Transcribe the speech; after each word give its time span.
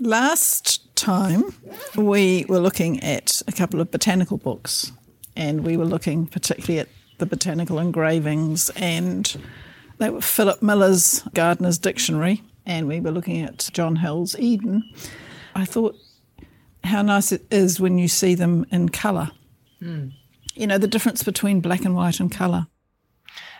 Last 0.00 0.96
time 0.96 1.54
we 1.94 2.46
were 2.48 2.58
looking 2.58 3.00
at 3.00 3.42
a 3.46 3.52
couple 3.52 3.80
of 3.82 3.90
botanical 3.90 4.38
books, 4.38 4.92
and 5.36 5.62
we 5.62 5.76
were 5.76 5.84
looking 5.84 6.26
particularly 6.26 6.78
at 6.80 6.88
the 7.18 7.26
botanical 7.26 7.78
engravings, 7.78 8.70
and 8.76 9.36
they 9.98 10.08
were 10.08 10.22
Philip 10.22 10.62
Miller's 10.62 11.22
Gardener's 11.34 11.76
Dictionary, 11.76 12.42
and 12.64 12.88
we 12.88 12.98
were 12.98 13.10
looking 13.10 13.42
at 13.42 13.68
John 13.74 13.96
Hill's 13.96 14.38
Eden. 14.38 14.90
I 15.54 15.66
thought 15.66 15.96
how 16.82 17.02
nice 17.02 17.30
it 17.30 17.44
is 17.50 17.78
when 17.78 17.98
you 17.98 18.08
see 18.08 18.34
them 18.34 18.64
in 18.70 18.88
colour. 18.88 19.30
Mm. 19.82 20.12
You 20.54 20.66
know, 20.66 20.78
the 20.78 20.88
difference 20.88 21.22
between 21.22 21.60
black 21.60 21.84
and 21.84 21.94
white 21.94 22.20
and 22.20 22.32
colour. 22.32 22.68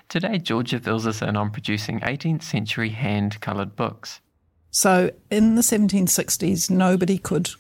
Today, 0.09 0.38
Georgia 0.38 0.80
fills 0.80 1.07
us 1.07 1.20
in 1.20 1.37
on 1.37 1.51
producing 1.51 2.01
18th 2.01 2.43
century 2.43 2.88
hand 2.88 3.41
coloured 3.43 3.77
books. 3.77 4.20
So 4.73 5.10
in 5.30 5.56
the 5.56 5.62
1760s, 5.62 6.70
nobody 6.70 7.19
could 7.19 7.51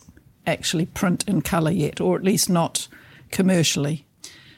actually 0.46 0.86
print 0.86 1.24
in 1.26 1.42
colour 1.42 1.72
yet, 1.72 2.00
or 2.00 2.16
at 2.16 2.22
least 2.22 2.48
not 2.48 2.86
commercially. 3.32 4.06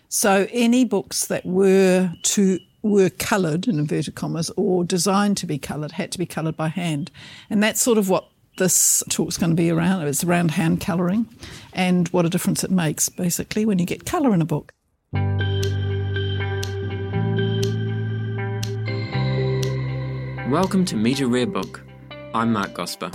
So 0.08 0.46
any 0.50 0.84
books 0.84 1.26
that 1.26 1.46
were 1.46 2.12
to 2.22 2.58
were 2.82 3.10
coloured 3.10 3.68
in 3.68 3.78
inverted 3.78 4.16
commas 4.16 4.50
or 4.56 4.84
designed 4.84 5.36
to 5.38 5.46
be 5.46 5.56
coloured 5.56 5.92
had 5.92 6.10
to 6.12 6.18
be 6.18 6.26
coloured 6.26 6.56
by 6.56 6.68
hand, 6.68 7.10
and 7.48 7.62
that's 7.62 7.80
sort 7.80 7.96
of 7.96 8.10
what 8.10 8.28
this 8.58 9.02
talk's 9.08 9.38
going 9.38 9.50
to 9.50 9.56
be 9.56 9.70
around. 9.70 10.06
It's 10.06 10.22
around 10.22 10.50
hand 10.50 10.80
colouring 10.80 11.26
and 11.72 12.08
what 12.08 12.26
a 12.26 12.28
difference 12.28 12.62
it 12.62 12.70
makes, 12.70 13.08
basically, 13.08 13.64
when 13.64 13.78
you 13.78 13.86
get 13.86 14.04
colour 14.04 14.34
in 14.34 14.42
a 14.42 14.44
book. 14.44 14.72
Welcome 20.50 20.84
to 20.84 20.96
Meet 20.96 21.20
a 21.20 21.26
Rare 21.26 21.46
Book 21.46 21.82
I'm 22.34 22.50
Mark 22.50 22.72
Gosper. 22.72 23.12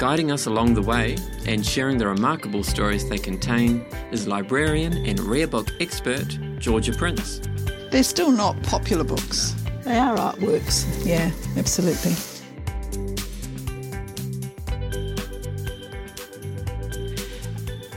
Guiding 0.00 0.32
us 0.32 0.46
along 0.46 0.74
the 0.74 0.82
way 0.82 1.16
and 1.46 1.64
sharing 1.64 1.98
the 1.98 2.08
remarkable 2.08 2.64
stories 2.64 3.08
they 3.08 3.16
contain 3.16 3.86
is 4.10 4.26
librarian 4.26 5.06
and 5.06 5.20
rare 5.20 5.46
book 5.46 5.68
expert 5.78 6.26
Georgia 6.58 6.92
Prince. 6.92 7.40
They're 7.92 8.02
still 8.02 8.32
not 8.32 8.60
popular 8.64 9.04
books. 9.04 9.54
They 9.84 9.98
are 9.98 10.16
artworks. 10.16 10.84
Yeah, 11.06 11.30
absolutely. 11.56 12.14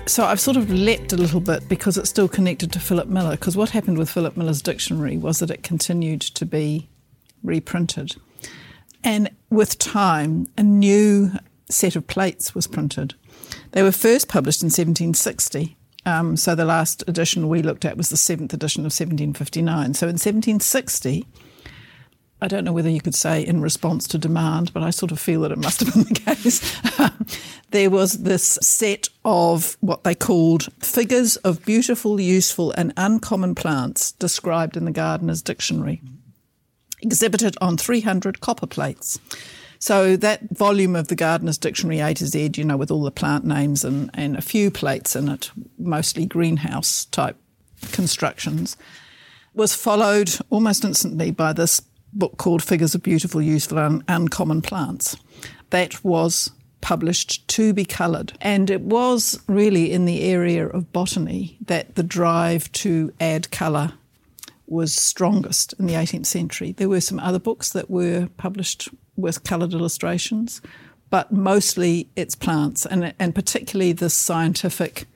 So 0.05 0.23
I've 0.23 0.39
sort 0.39 0.57
of 0.57 0.69
leapt 0.69 1.13
a 1.13 1.17
little 1.17 1.39
bit 1.39 1.67
because 1.67 1.97
it's 1.97 2.11
still 2.11 2.27
connected 2.27 2.71
to 2.73 2.79
Philip 2.79 3.07
Miller. 3.07 3.31
Because 3.31 3.57
what 3.57 3.71
happened 3.71 3.97
with 3.97 4.11
Philip 4.11 4.37
Miller's 4.37 4.61
dictionary 4.61 5.17
was 5.17 5.39
that 5.39 5.49
it 5.49 5.63
continued 5.63 6.21
to 6.21 6.45
be 6.45 6.89
reprinted. 7.43 8.15
And 9.03 9.29
with 9.49 9.79
time, 9.79 10.47
a 10.57 10.63
new 10.63 11.31
set 11.69 11.95
of 11.95 12.07
plates 12.07 12.53
was 12.53 12.67
printed. 12.67 13.15
They 13.71 13.83
were 13.83 13.91
first 13.91 14.27
published 14.27 14.61
in 14.61 14.67
1760. 14.67 15.77
Um, 16.05 16.37
so 16.37 16.55
the 16.55 16.65
last 16.65 17.03
edition 17.07 17.49
we 17.49 17.61
looked 17.61 17.85
at 17.85 17.97
was 17.97 18.09
the 18.09 18.17
seventh 18.17 18.53
edition 18.53 18.81
of 18.81 18.85
1759. 18.85 19.93
So 19.93 20.07
in 20.07 20.13
1760, 20.13 21.25
I 22.41 22.47
don't 22.47 22.63
know 22.63 22.71
whether 22.71 22.89
you 22.89 23.01
could 23.01 23.15
say 23.15 23.45
in 23.45 23.61
response 23.61 24.07
to 24.07 24.17
demand, 24.17 24.73
but 24.73 24.81
I 24.81 24.91
sort 24.91 25.11
of 25.11 25.19
feel 25.19 25.41
that 25.41 25.51
it 25.51 25.57
must 25.57 25.81
have 25.81 25.93
been 25.93 26.03
the 26.03 26.19
case. 26.35 27.51
there 27.71 27.89
was 27.89 28.19
this 28.19 28.57
set 28.61 29.09
of 29.25 29.77
what 29.81 30.03
they 30.03 30.15
called 30.15 30.71
figures 30.81 31.35
of 31.37 31.65
beautiful, 31.65 32.19
useful, 32.19 32.71
and 32.71 32.93
uncommon 32.95 33.55
plants 33.55 34.13
described 34.13 34.77
in 34.77 34.85
the 34.85 34.91
Gardener's 34.91 35.41
Dictionary 35.41 36.01
exhibited 37.01 37.55
on 37.61 37.77
300 37.77 38.39
copper 38.39 38.67
plates. 38.67 39.19
So 39.79 40.17
that 40.17 40.41
volume 40.51 40.95
of 40.95 41.07
the 41.07 41.15
Gardener's 41.15 41.57
Dictionary 41.57 41.99
A 41.99 42.13
to 42.15 42.27
Z, 42.27 42.51
you 42.55 42.65
know, 42.65 42.75
with 42.75 42.91
all 42.91 43.03
the 43.03 43.11
plant 43.11 43.45
names 43.45 43.85
and, 43.85 44.09
and 44.13 44.35
a 44.35 44.41
few 44.41 44.69
plates 44.69 45.15
in 45.15 45.29
it, 45.29 45.51
mostly 45.77 46.25
greenhouse 46.25 47.05
type 47.05 47.37
constructions, 47.93 48.75
was 49.53 49.73
followed 49.73 50.35
almost 50.49 50.83
instantly 50.83 51.31
by 51.31 51.53
this 51.53 51.81
book 52.11 52.37
called 52.37 52.61
Figures 52.61 52.93
of 52.93 53.03
Beautiful, 53.03 53.41
Useful 53.41 53.77
and 53.77 54.03
Uncommon 54.07 54.61
Plants. 54.61 55.15
That 55.69 56.03
was 56.03 56.51
published 56.81 57.47
to 57.47 57.73
be 57.73 57.85
coloured. 57.85 58.33
And 58.41 58.69
it 58.69 58.81
was 58.81 59.39
really 59.47 59.91
in 59.91 60.05
the 60.05 60.23
area 60.23 60.67
of 60.67 60.91
botany 60.91 61.57
that 61.65 61.95
the 61.95 62.03
drive 62.03 62.71
to 62.73 63.13
add 63.19 63.51
colour 63.51 63.93
was 64.71 64.93
strongest 64.93 65.73
in 65.79 65.85
the 65.85 65.93
18th 65.93 66.25
century. 66.25 66.71
There 66.71 66.89
were 66.89 67.01
some 67.01 67.19
other 67.19 67.39
books 67.39 67.71
that 67.71 67.89
were 67.89 68.29
published 68.37 68.89
with 69.15 69.43
coloured 69.43 69.73
illustrations, 69.73 70.61
but 71.09 71.31
mostly 71.31 72.09
it's 72.15 72.35
plants, 72.35 72.85
and, 72.85 73.13
and 73.19 73.33
particularly 73.33 73.93
the 73.93 74.09
scientific 74.09 75.07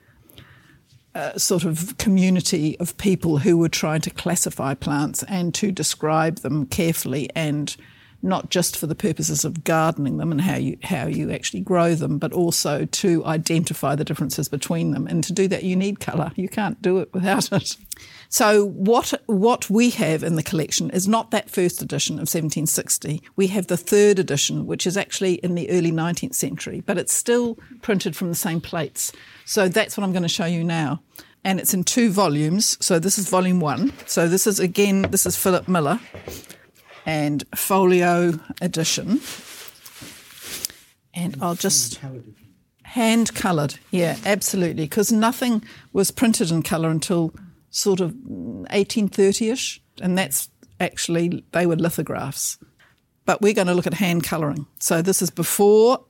uh, 1.15 1.37
sort 1.37 1.63
of 1.63 1.97
community 1.97 2.77
of 2.79 2.97
people 2.97 3.37
who 3.37 3.57
were 3.57 3.69
trying 3.69 4.01
to 4.01 4.09
classify 4.09 4.73
plants 4.73 5.23
and 5.23 5.53
to 5.53 5.71
describe 5.71 6.37
them 6.37 6.65
carefully 6.65 7.29
and 7.35 7.75
not 8.23 8.49
just 8.49 8.77
for 8.77 8.87
the 8.87 8.95
purposes 8.95 9.43
of 9.43 9.63
gardening 9.65 10.17
them 10.17 10.31
and 10.31 10.41
how 10.41 10.55
you 10.55 10.77
how 10.83 11.05
you 11.05 11.29
actually 11.29 11.59
grow 11.59 11.93
them, 11.93 12.17
but 12.17 12.31
also 12.31 12.85
to 12.85 13.23
identify 13.25 13.95
the 13.95 14.05
differences 14.05 14.47
between 14.47 14.91
them. 14.91 15.05
And 15.07 15.23
to 15.25 15.33
do 15.33 15.47
that, 15.49 15.63
you 15.63 15.75
need 15.75 15.99
colour. 15.99 16.31
You 16.35 16.47
can't 16.47 16.81
do 16.81 16.99
it 16.99 17.13
without 17.13 17.51
it. 17.51 17.75
So 18.29 18.65
what 18.65 19.13
what 19.27 19.69
we 19.69 19.89
have 19.91 20.23
in 20.23 20.35
the 20.35 20.43
collection 20.43 20.89
is 20.89 21.07
not 21.07 21.31
that 21.31 21.49
first 21.49 21.81
edition 21.81 22.15
of 22.15 22.21
1760. 22.21 23.21
We 23.35 23.47
have 23.47 23.67
the 23.67 23.77
third 23.77 24.17
edition, 24.17 24.65
which 24.65 24.87
is 24.87 24.97
actually 24.97 25.35
in 25.35 25.55
the 25.55 25.69
early 25.69 25.91
19th 25.91 26.35
century, 26.35 26.81
but 26.81 26.97
it's 26.97 27.13
still 27.13 27.59
printed 27.81 28.15
from 28.15 28.29
the 28.29 28.35
same 28.35 28.61
plates. 28.61 29.11
So 29.45 29.67
that's 29.67 29.97
what 29.97 30.03
I'm 30.03 30.13
going 30.13 30.23
to 30.23 30.29
show 30.29 30.45
you 30.45 30.63
now. 30.63 31.01
And 31.43 31.59
it's 31.59 31.73
in 31.73 31.83
two 31.83 32.09
volumes. 32.09 32.77
So 32.79 32.99
this 32.99 33.17
is 33.19 33.27
volume 33.27 33.59
one. 33.59 33.91
So 34.05 34.29
this 34.29 34.47
is 34.47 34.61
again, 34.61 35.01
this 35.11 35.25
is 35.25 35.35
Philip 35.35 35.67
Miller 35.67 35.99
and 37.05 37.43
folio 37.55 38.39
edition. 38.61 39.21
And 41.13 41.37
I'll 41.41 41.55
just 41.55 41.99
hand 42.83 43.33
coloured, 43.35 43.75
yeah, 43.91 44.17
absolutely, 44.25 44.83
because 44.83 45.11
nothing 45.11 45.63
was 45.91 46.11
printed 46.11 46.51
in 46.51 46.63
colour 46.63 46.89
until 46.89 47.33
sort 47.69 47.99
of 47.99 48.11
1830ish, 48.11 49.79
and 50.01 50.17
that's 50.17 50.49
actually 50.79 51.43
they 51.51 51.65
were 51.65 51.75
lithographs. 51.75 52.57
But 53.25 53.41
we're 53.41 53.53
going 53.53 53.67
to 53.67 53.73
look 53.73 53.87
at 53.87 53.93
hand 53.93 54.23
colouring. 54.23 54.67
So 54.79 55.01
this 55.01 55.21
is 55.21 55.29
before 55.29 56.03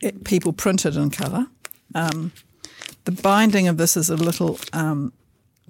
it, 0.00 0.24
people 0.24 0.52
printed 0.52 0.96
in 0.96 1.10
colour. 1.10 1.46
Um, 1.94 2.32
the 3.04 3.12
binding 3.12 3.68
of 3.68 3.76
this 3.76 3.96
is 3.96 4.08
a 4.08 4.16
little 4.16 4.58
um, 4.72 5.12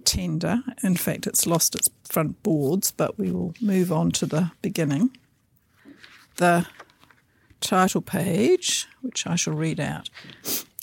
tender. 0.04 0.62
In 0.82 0.96
fact, 0.96 1.26
it's 1.26 1.46
lost 1.46 1.74
its 1.74 1.88
front 2.04 2.42
boards, 2.42 2.90
but 2.90 3.18
we 3.18 3.30
will 3.30 3.54
move 3.60 3.90
on 3.92 4.10
to 4.12 4.26
the 4.26 4.52
beginning. 4.62 5.16
The 6.36 6.66
title 7.60 8.02
page, 8.02 8.86
which 9.00 9.26
I 9.26 9.36
shall 9.36 9.54
read 9.54 9.80
out. 9.80 10.10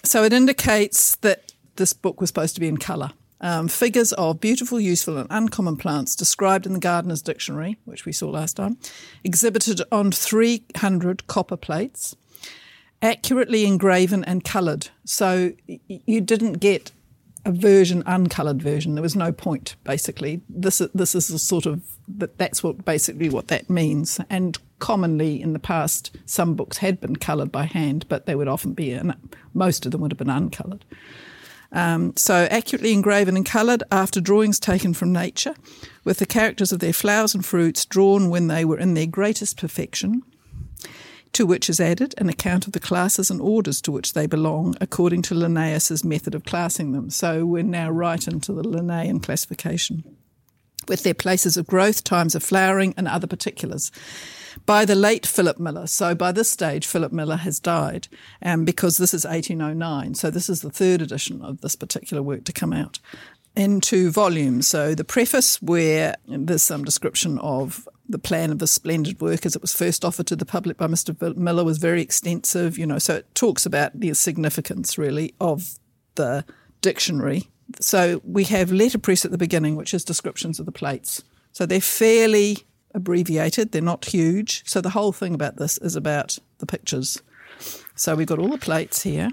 So 0.03 0.23
it 0.23 0.33
indicates 0.33 1.15
that 1.17 1.53
this 1.75 1.93
book 1.93 2.19
was 2.19 2.29
supposed 2.29 2.55
to 2.55 2.61
be 2.61 2.67
in 2.67 2.77
colour 2.77 3.11
um, 3.41 3.67
figures 3.67 4.13
of 4.13 4.39
beautiful, 4.39 4.79
useful, 4.79 5.17
and 5.17 5.27
uncommon 5.29 5.75
plants 5.75 6.15
described 6.15 6.65
in 6.65 6.73
the 6.73 6.79
Gardener's 6.79 7.21
Dictionary, 7.21 7.77
which 7.85 8.05
we 8.05 8.11
saw 8.11 8.29
last 8.29 8.55
time, 8.55 8.77
exhibited 9.23 9.81
on 9.91 10.11
300 10.11 11.27
copper 11.27 11.57
plates, 11.57 12.15
accurately 13.01 13.65
engraven 13.65 14.23
and 14.23 14.43
coloured. 14.43 14.89
So 15.05 15.53
you 15.87 16.21
didn't 16.21 16.53
get 16.53 16.91
a 17.45 17.51
version, 17.51 18.03
uncoloured 18.05 18.61
version. 18.61 18.95
There 18.95 19.01
was 19.01 19.15
no 19.15 19.31
point, 19.31 19.75
basically. 19.83 20.41
This, 20.47 20.79
this 20.93 21.15
is 21.15 21.29
a 21.29 21.39
sort 21.39 21.65
of, 21.65 21.81
that 22.07 22.37
that's 22.37 22.63
what 22.63 22.85
basically 22.85 23.29
what 23.29 23.47
that 23.47 23.69
means. 23.69 24.19
And 24.29 24.57
commonly 24.79 25.41
in 25.41 25.53
the 25.53 25.59
past, 25.59 26.15
some 26.25 26.55
books 26.55 26.77
had 26.77 26.99
been 27.01 27.15
coloured 27.15 27.51
by 27.51 27.63
hand, 27.63 28.05
but 28.09 28.25
they 28.25 28.35
would 28.35 28.47
often 28.47 28.73
be, 28.73 28.91
and 28.91 29.15
most 29.53 29.85
of 29.85 29.91
them 29.91 30.01
would 30.01 30.11
have 30.11 30.17
been 30.17 30.29
uncoloured. 30.29 30.85
Um, 31.71 32.13
so 32.17 32.47
accurately 32.51 32.91
engraven 32.91 33.37
and 33.37 33.45
coloured 33.45 33.83
after 33.91 34.19
drawings 34.19 34.59
taken 34.59 34.93
from 34.93 35.13
nature, 35.13 35.55
with 36.03 36.17
the 36.17 36.25
characters 36.25 36.71
of 36.71 36.79
their 36.79 36.93
flowers 36.93 37.33
and 37.33 37.45
fruits 37.45 37.85
drawn 37.85 38.29
when 38.29 38.47
they 38.47 38.65
were 38.65 38.77
in 38.77 38.93
their 38.93 39.07
greatest 39.07 39.57
perfection, 39.57 40.23
to 41.33 41.45
which 41.45 41.69
is 41.69 41.79
added 41.79 42.13
an 42.17 42.29
account 42.29 42.67
of 42.67 42.73
the 42.73 42.79
classes 42.79 43.29
and 43.29 43.41
orders 43.41 43.81
to 43.81 43.91
which 43.91 44.13
they 44.13 44.27
belong, 44.27 44.75
according 44.81 45.21
to 45.23 45.35
Linnaeus's 45.35 46.03
method 46.03 46.35
of 46.35 46.43
classing 46.43 46.91
them. 46.91 47.09
So 47.09 47.45
we're 47.45 47.63
now 47.63 47.89
right 47.89 48.25
into 48.27 48.53
the 48.53 48.67
Linnaean 48.67 49.19
classification, 49.19 50.03
with 50.87 51.03
their 51.03 51.13
places 51.13 51.57
of 51.57 51.67
growth, 51.67 52.03
times 52.03 52.35
of 52.35 52.43
flowering, 52.43 52.93
and 52.97 53.07
other 53.07 53.27
particulars 53.27 53.91
by 54.65 54.85
the 54.85 54.95
late 54.95 55.25
Philip 55.25 55.59
Miller. 55.59 55.87
So 55.87 56.13
by 56.15 56.31
this 56.31 56.51
stage, 56.51 56.85
Philip 56.85 57.11
Miller 57.11 57.37
has 57.37 57.59
died, 57.59 58.07
um, 58.41 58.65
because 58.65 58.97
this 58.97 59.13
is 59.13 59.25
1809. 59.25 60.15
So 60.15 60.29
this 60.29 60.49
is 60.49 60.61
the 60.61 60.69
third 60.69 61.01
edition 61.01 61.41
of 61.41 61.61
this 61.61 61.75
particular 61.75 62.21
work 62.21 62.43
to 62.45 62.53
come 62.53 62.73
out 62.73 62.99
in 63.55 63.81
two 63.81 64.11
volumes. 64.11 64.67
So 64.67 64.95
the 64.95 65.03
preface, 65.03 65.61
where 65.61 66.15
there's 66.27 66.63
some 66.63 66.83
description 66.83 67.37
of 67.39 67.87
the 68.11 68.19
plan 68.19 68.51
of 68.51 68.59
the 68.59 68.67
splendid 68.67 69.19
work 69.21 69.45
as 69.45 69.55
it 69.55 69.61
was 69.61 69.73
first 69.73 70.03
offered 70.03 70.27
to 70.27 70.35
the 70.35 70.45
public 70.45 70.77
by 70.77 70.87
Mr. 70.87 71.35
Miller 71.35 71.63
was 71.63 71.77
very 71.77 72.01
extensive, 72.01 72.77
you 72.77 72.85
know, 72.85 72.99
so 72.99 73.15
it 73.15 73.35
talks 73.35 73.65
about 73.65 73.99
the 73.99 74.13
significance 74.13 74.97
really 74.97 75.33
of 75.39 75.79
the 76.15 76.45
dictionary. 76.81 77.47
So 77.79 78.21
we 78.23 78.43
have 78.45 78.71
letterpress 78.71 79.23
at 79.25 79.31
the 79.31 79.37
beginning, 79.37 79.75
which 79.75 79.93
is 79.93 80.03
descriptions 80.03 80.59
of 80.59 80.65
the 80.65 80.71
plates. 80.71 81.23
So 81.53 81.65
they're 81.65 81.81
fairly 81.81 82.57
abbreviated, 82.93 83.71
they're 83.71 83.81
not 83.81 84.05
huge. 84.05 84.63
So 84.65 84.81
the 84.81 84.89
whole 84.89 85.13
thing 85.13 85.33
about 85.33 85.55
this 85.55 85.77
is 85.77 85.95
about 85.95 86.37
the 86.59 86.65
pictures. 86.65 87.21
So 87.95 88.15
we've 88.15 88.27
got 88.27 88.39
all 88.39 88.49
the 88.49 88.57
plates 88.57 89.03
here. 89.03 89.29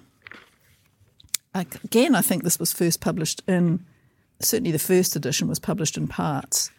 Again, 1.55 2.15
I 2.15 2.23
think 2.23 2.45
this 2.45 2.61
was 2.61 2.73
first 2.73 3.01
published 3.01 3.43
in, 3.49 3.85
certainly 4.41 4.71
the 4.71 4.79
first 4.79 5.17
edition 5.17 5.49
was 5.49 5.59
published 5.59 5.97
in 5.97 6.07
parts. 6.07 6.71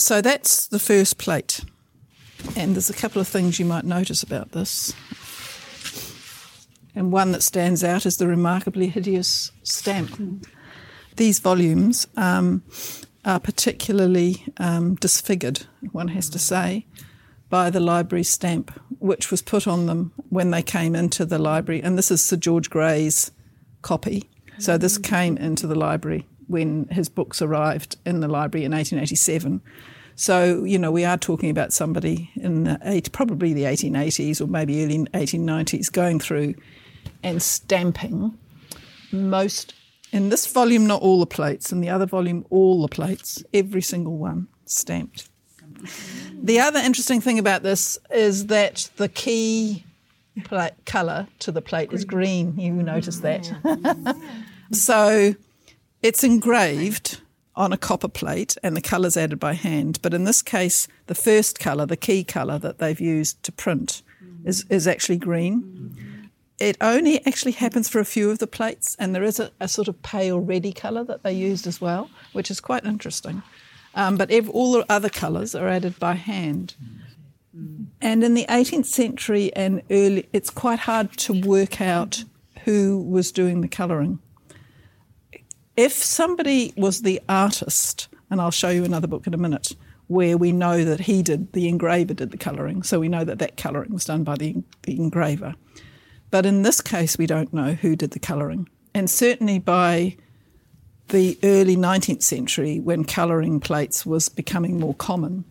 So 0.00 0.22
that's 0.22 0.66
the 0.66 0.78
first 0.78 1.18
plate. 1.18 1.60
And 2.56 2.74
there's 2.74 2.88
a 2.88 2.94
couple 2.94 3.20
of 3.20 3.28
things 3.28 3.58
you 3.58 3.66
might 3.66 3.84
notice 3.84 4.22
about 4.22 4.52
this. 4.52 4.94
And 6.94 7.12
one 7.12 7.32
that 7.32 7.42
stands 7.42 7.84
out 7.84 8.06
is 8.06 8.16
the 8.16 8.26
remarkably 8.26 8.88
hideous 8.88 9.52
stamp. 9.62 10.46
These 11.16 11.38
volumes 11.38 12.06
um, 12.16 12.62
are 13.26 13.38
particularly 13.38 14.42
um, 14.56 14.94
disfigured, 14.94 15.66
one 15.92 16.08
has 16.08 16.30
to 16.30 16.38
say, 16.38 16.86
by 17.50 17.68
the 17.68 17.80
library 17.80 18.24
stamp, 18.24 18.72
which 19.00 19.30
was 19.30 19.42
put 19.42 19.66
on 19.66 19.84
them 19.84 20.12
when 20.30 20.50
they 20.50 20.62
came 20.62 20.96
into 20.96 21.26
the 21.26 21.38
library. 21.38 21.82
And 21.82 21.98
this 21.98 22.10
is 22.10 22.22
Sir 22.22 22.36
George 22.36 22.70
Grey's 22.70 23.32
copy. 23.82 24.30
So 24.58 24.78
this 24.78 24.96
came 24.96 25.36
into 25.36 25.66
the 25.66 25.74
library 25.74 26.26
when 26.50 26.86
his 26.90 27.08
books 27.08 27.40
arrived 27.40 27.96
in 28.04 28.20
the 28.20 28.28
library 28.28 28.64
in 28.64 28.72
1887. 28.72 29.60
So, 30.16 30.64
you 30.64 30.78
know, 30.78 30.90
we 30.90 31.04
are 31.04 31.16
talking 31.16 31.48
about 31.48 31.72
somebody 31.72 32.30
in 32.36 32.64
the 32.64 32.78
eight, 32.84 33.10
probably 33.12 33.54
the 33.54 33.62
1880s 33.62 34.40
or 34.40 34.46
maybe 34.46 34.84
early 34.84 34.98
1890s 35.14 35.90
going 35.90 36.20
through 36.20 36.54
and 37.22 37.40
stamping 37.40 38.36
most, 39.12 39.74
in 40.12 40.28
this 40.28 40.46
volume, 40.46 40.86
not 40.86 41.02
all 41.02 41.20
the 41.20 41.26
plates, 41.26 41.72
in 41.72 41.80
the 41.80 41.88
other 41.88 42.06
volume, 42.06 42.44
all 42.50 42.82
the 42.82 42.88
plates, 42.88 43.42
every 43.54 43.80
single 43.80 44.18
one 44.18 44.48
stamped. 44.64 45.28
The 46.34 46.60
other 46.60 46.80
interesting 46.80 47.20
thing 47.20 47.38
about 47.38 47.62
this 47.62 47.98
is 48.10 48.46
that 48.46 48.90
the 48.96 49.08
key 49.08 49.84
colour 50.84 51.28
to 51.40 51.52
the 51.52 51.62
plate 51.62 51.92
is 51.92 52.04
green. 52.04 52.58
You 52.58 52.72
notice 52.72 53.18
that. 53.20 53.44
Mm. 53.64 54.20
so 54.72 55.34
it's 56.02 56.24
engraved 56.24 57.20
on 57.56 57.72
a 57.72 57.76
copper 57.76 58.08
plate 58.08 58.56
and 58.62 58.76
the 58.76 58.80
colours 58.80 59.16
added 59.16 59.38
by 59.38 59.52
hand. 59.54 59.98
But 60.02 60.14
in 60.14 60.24
this 60.24 60.42
case, 60.42 60.88
the 61.06 61.14
first 61.14 61.58
colour, 61.58 61.86
the 61.86 61.96
key 61.96 62.24
colour 62.24 62.58
that 62.58 62.78
they've 62.78 63.00
used 63.00 63.42
to 63.42 63.52
print, 63.52 64.02
is, 64.44 64.64
is 64.70 64.86
actually 64.86 65.18
green. 65.18 66.30
It 66.58 66.76
only 66.80 67.24
actually 67.26 67.52
happens 67.52 67.88
for 67.88 68.00
a 68.00 68.04
few 68.04 68.30
of 68.30 68.38
the 68.38 68.46
plates, 68.46 68.96
and 68.98 69.14
there 69.14 69.22
is 69.22 69.40
a, 69.40 69.50
a 69.60 69.68
sort 69.68 69.88
of 69.88 70.00
pale 70.02 70.40
reddy 70.40 70.72
colour 70.72 71.04
that 71.04 71.22
they 71.22 71.32
used 71.32 71.66
as 71.66 71.80
well, 71.80 72.10
which 72.32 72.50
is 72.50 72.60
quite 72.60 72.84
interesting. 72.84 73.42
Um, 73.94 74.16
but 74.16 74.30
all 74.48 74.72
the 74.72 74.86
other 74.88 75.08
colours 75.08 75.54
are 75.54 75.68
added 75.68 75.98
by 75.98 76.14
hand. 76.14 76.74
And 78.00 78.24
in 78.24 78.34
the 78.34 78.46
18th 78.48 78.86
century 78.86 79.52
and 79.54 79.82
early, 79.90 80.28
it's 80.32 80.50
quite 80.50 80.80
hard 80.80 81.12
to 81.18 81.32
work 81.32 81.80
out 81.80 82.24
who 82.64 83.02
was 83.02 83.32
doing 83.32 83.60
the 83.60 83.68
colouring. 83.68 84.20
If 85.80 85.94
somebody 85.94 86.74
was 86.76 87.00
the 87.00 87.22
artist, 87.26 88.08
and 88.28 88.38
I'll 88.38 88.50
show 88.50 88.68
you 88.68 88.84
another 88.84 89.06
book 89.06 89.26
in 89.26 89.32
a 89.32 89.38
minute, 89.38 89.74
where 90.08 90.36
we 90.36 90.52
know 90.52 90.84
that 90.84 91.00
he 91.00 91.22
did, 91.22 91.54
the 91.54 91.68
engraver 91.68 92.12
did 92.12 92.32
the 92.32 92.36
colouring, 92.36 92.82
so 92.82 93.00
we 93.00 93.08
know 93.08 93.24
that 93.24 93.38
that 93.38 93.56
colouring 93.56 93.90
was 93.90 94.04
done 94.04 94.22
by 94.22 94.36
the, 94.36 94.62
the 94.82 94.98
engraver. 94.98 95.54
But 96.30 96.44
in 96.44 96.64
this 96.64 96.82
case, 96.82 97.16
we 97.16 97.26
don't 97.26 97.54
know 97.54 97.72
who 97.72 97.96
did 97.96 98.10
the 98.10 98.18
colouring. 98.18 98.68
And 98.92 99.08
certainly 99.08 99.58
by 99.58 100.18
the 101.08 101.38
early 101.42 101.76
19th 101.76 102.24
century, 102.24 102.78
when 102.78 103.02
colouring 103.04 103.58
plates 103.58 104.04
was 104.04 104.28
becoming 104.28 104.78
more 104.78 104.94
common, 104.96 105.46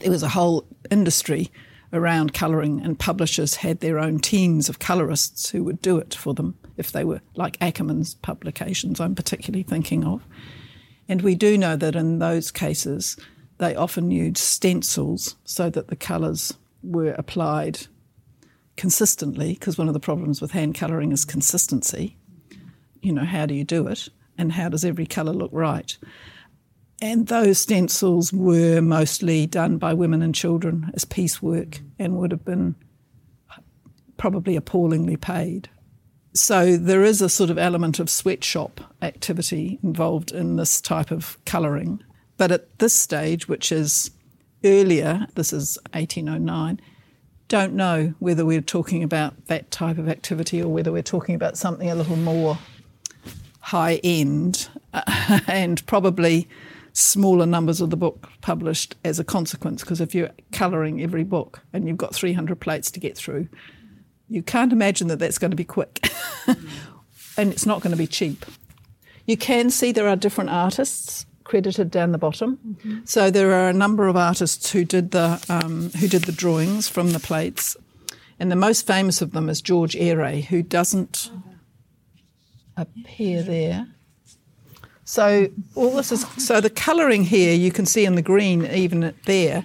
there 0.00 0.10
was 0.10 0.22
a 0.22 0.28
whole 0.30 0.66
industry 0.90 1.50
around 1.94 2.34
colouring, 2.34 2.80
and 2.82 2.98
publishers 2.98 3.56
had 3.56 3.80
their 3.80 3.98
own 3.98 4.18
teams 4.18 4.68
of 4.68 4.78
colourists 4.78 5.48
who 5.50 5.64
would 5.64 5.80
do 5.80 5.96
it 5.96 6.14
for 6.14 6.34
them 6.34 6.58
if 6.76 6.92
they 6.92 7.04
were 7.04 7.20
like 7.36 7.58
Ackermann's 7.60 8.14
publications, 8.14 9.00
I'm 9.00 9.14
particularly 9.14 9.62
thinking 9.62 10.04
of. 10.04 10.26
And 11.08 11.22
we 11.22 11.34
do 11.34 11.56
know 11.56 11.76
that 11.76 11.96
in 11.96 12.18
those 12.18 12.50
cases, 12.50 13.16
they 13.58 13.76
often 13.76 14.10
used 14.10 14.38
stencils 14.38 15.36
so 15.44 15.70
that 15.70 15.88
the 15.88 15.96
colours 15.96 16.52
were 16.82 17.12
applied 17.12 17.86
consistently, 18.76 19.54
because 19.54 19.78
one 19.78 19.88
of 19.88 19.94
the 19.94 20.00
problems 20.00 20.40
with 20.40 20.50
hand 20.50 20.74
colouring 20.74 21.12
is 21.12 21.24
consistency. 21.24 22.16
You 23.00 23.12
know, 23.12 23.24
how 23.24 23.46
do 23.46 23.54
you 23.54 23.64
do 23.64 23.86
it? 23.86 24.08
And 24.36 24.50
how 24.50 24.68
does 24.68 24.84
every 24.84 25.06
colour 25.06 25.32
look 25.32 25.52
right? 25.52 25.96
And 27.00 27.26
those 27.26 27.58
stencils 27.58 28.32
were 28.32 28.80
mostly 28.80 29.46
done 29.46 29.78
by 29.78 29.94
women 29.94 30.22
and 30.22 30.34
children 30.34 30.90
as 30.94 31.04
piecework 31.04 31.80
and 31.98 32.16
would 32.16 32.30
have 32.30 32.44
been 32.44 32.76
probably 34.16 34.56
appallingly 34.56 35.16
paid. 35.16 35.68
So 36.34 36.76
there 36.76 37.04
is 37.04 37.22
a 37.22 37.28
sort 37.28 37.50
of 37.50 37.58
element 37.58 38.00
of 38.00 38.10
sweatshop 38.10 38.80
activity 39.02 39.78
involved 39.82 40.32
in 40.32 40.56
this 40.56 40.80
type 40.80 41.10
of 41.10 41.38
colouring. 41.44 42.02
But 42.36 42.50
at 42.50 42.78
this 42.78 42.94
stage, 42.94 43.48
which 43.48 43.70
is 43.70 44.10
earlier, 44.64 45.26
this 45.34 45.52
is 45.52 45.78
1809, 45.92 46.80
don't 47.48 47.74
know 47.74 48.14
whether 48.18 48.44
we're 48.44 48.60
talking 48.60 49.02
about 49.02 49.46
that 49.46 49.70
type 49.70 49.98
of 49.98 50.08
activity 50.08 50.60
or 50.62 50.68
whether 50.68 50.90
we're 50.90 51.02
talking 51.02 51.34
about 51.34 51.56
something 51.56 51.90
a 51.90 51.94
little 51.94 52.16
more 52.16 52.58
high 53.60 54.00
end 54.02 54.68
and 55.46 55.84
probably 55.86 56.48
smaller 56.94 57.44
numbers 57.44 57.80
of 57.80 57.90
the 57.90 57.96
book 57.96 58.28
published 58.40 58.96
as 59.04 59.18
a 59.18 59.24
consequence. 59.24 59.82
Because 59.82 60.00
if 60.00 60.14
you're 60.14 60.30
colouring 60.52 61.02
every 61.02 61.24
book 61.24 61.60
and 61.72 61.86
you've 61.86 61.98
got 61.98 62.14
300 62.14 62.58
plates 62.58 62.90
to 62.92 63.00
get 63.00 63.16
through, 63.16 63.48
you 64.28 64.42
can't 64.42 64.72
imagine 64.72 65.08
that 65.08 65.18
that's 65.18 65.38
going 65.38 65.50
to 65.50 65.56
be 65.56 65.64
quick. 65.64 66.00
and 67.36 67.52
it's 67.52 67.66
not 67.66 67.82
going 67.82 67.90
to 67.90 67.96
be 67.98 68.06
cheap. 68.06 68.46
You 69.26 69.36
can 69.36 69.70
see 69.70 69.92
there 69.92 70.08
are 70.08 70.16
different 70.16 70.50
artists 70.50 71.26
credited 71.44 71.90
down 71.90 72.12
the 72.12 72.18
bottom. 72.18 72.58
Mm-hmm. 72.66 72.98
So 73.04 73.30
there 73.30 73.52
are 73.52 73.68
a 73.68 73.72
number 73.72 74.06
of 74.06 74.16
artists 74.16 74.70
who 74.70 74.84
did 74.84 75.10
the 75.10 75.44
um, 75.48 75.90
who 75.90 76.08
did 76.08 76.24
the 76.24 76.32
drawings 76.32 76.88
from 76.88 77.12
the 77.12 77.20
plates, 77.20 77.76
and 78.38 78.50
the 78.50 78.56
most 78.56 78.86
famous 78.86 79.20
of 79.22 79.32
them 79.32 79.48
is 79.48 79.60
George 79.60 79.94
Ehret, 79.94 80.44
who 80.44 80.62
doesn't 80.62 81.30
appear 82.76 83.42
there. 83.42 83.88
So 85.14 85.48
all 85.76 85.94
this 85.94 86.10
is 86.10 86.26
so 86.38 86.60
the 86.60 86.68
colouring 86.68 87.22
here 87.22 87.54
you 87.54 87.70
can 87.70 87.86
see 87.86 88.04
in 88.04 88.16
the 88.16 88.22
green 88.22 88.66
even 88.66 89.14
there 89.26 89.64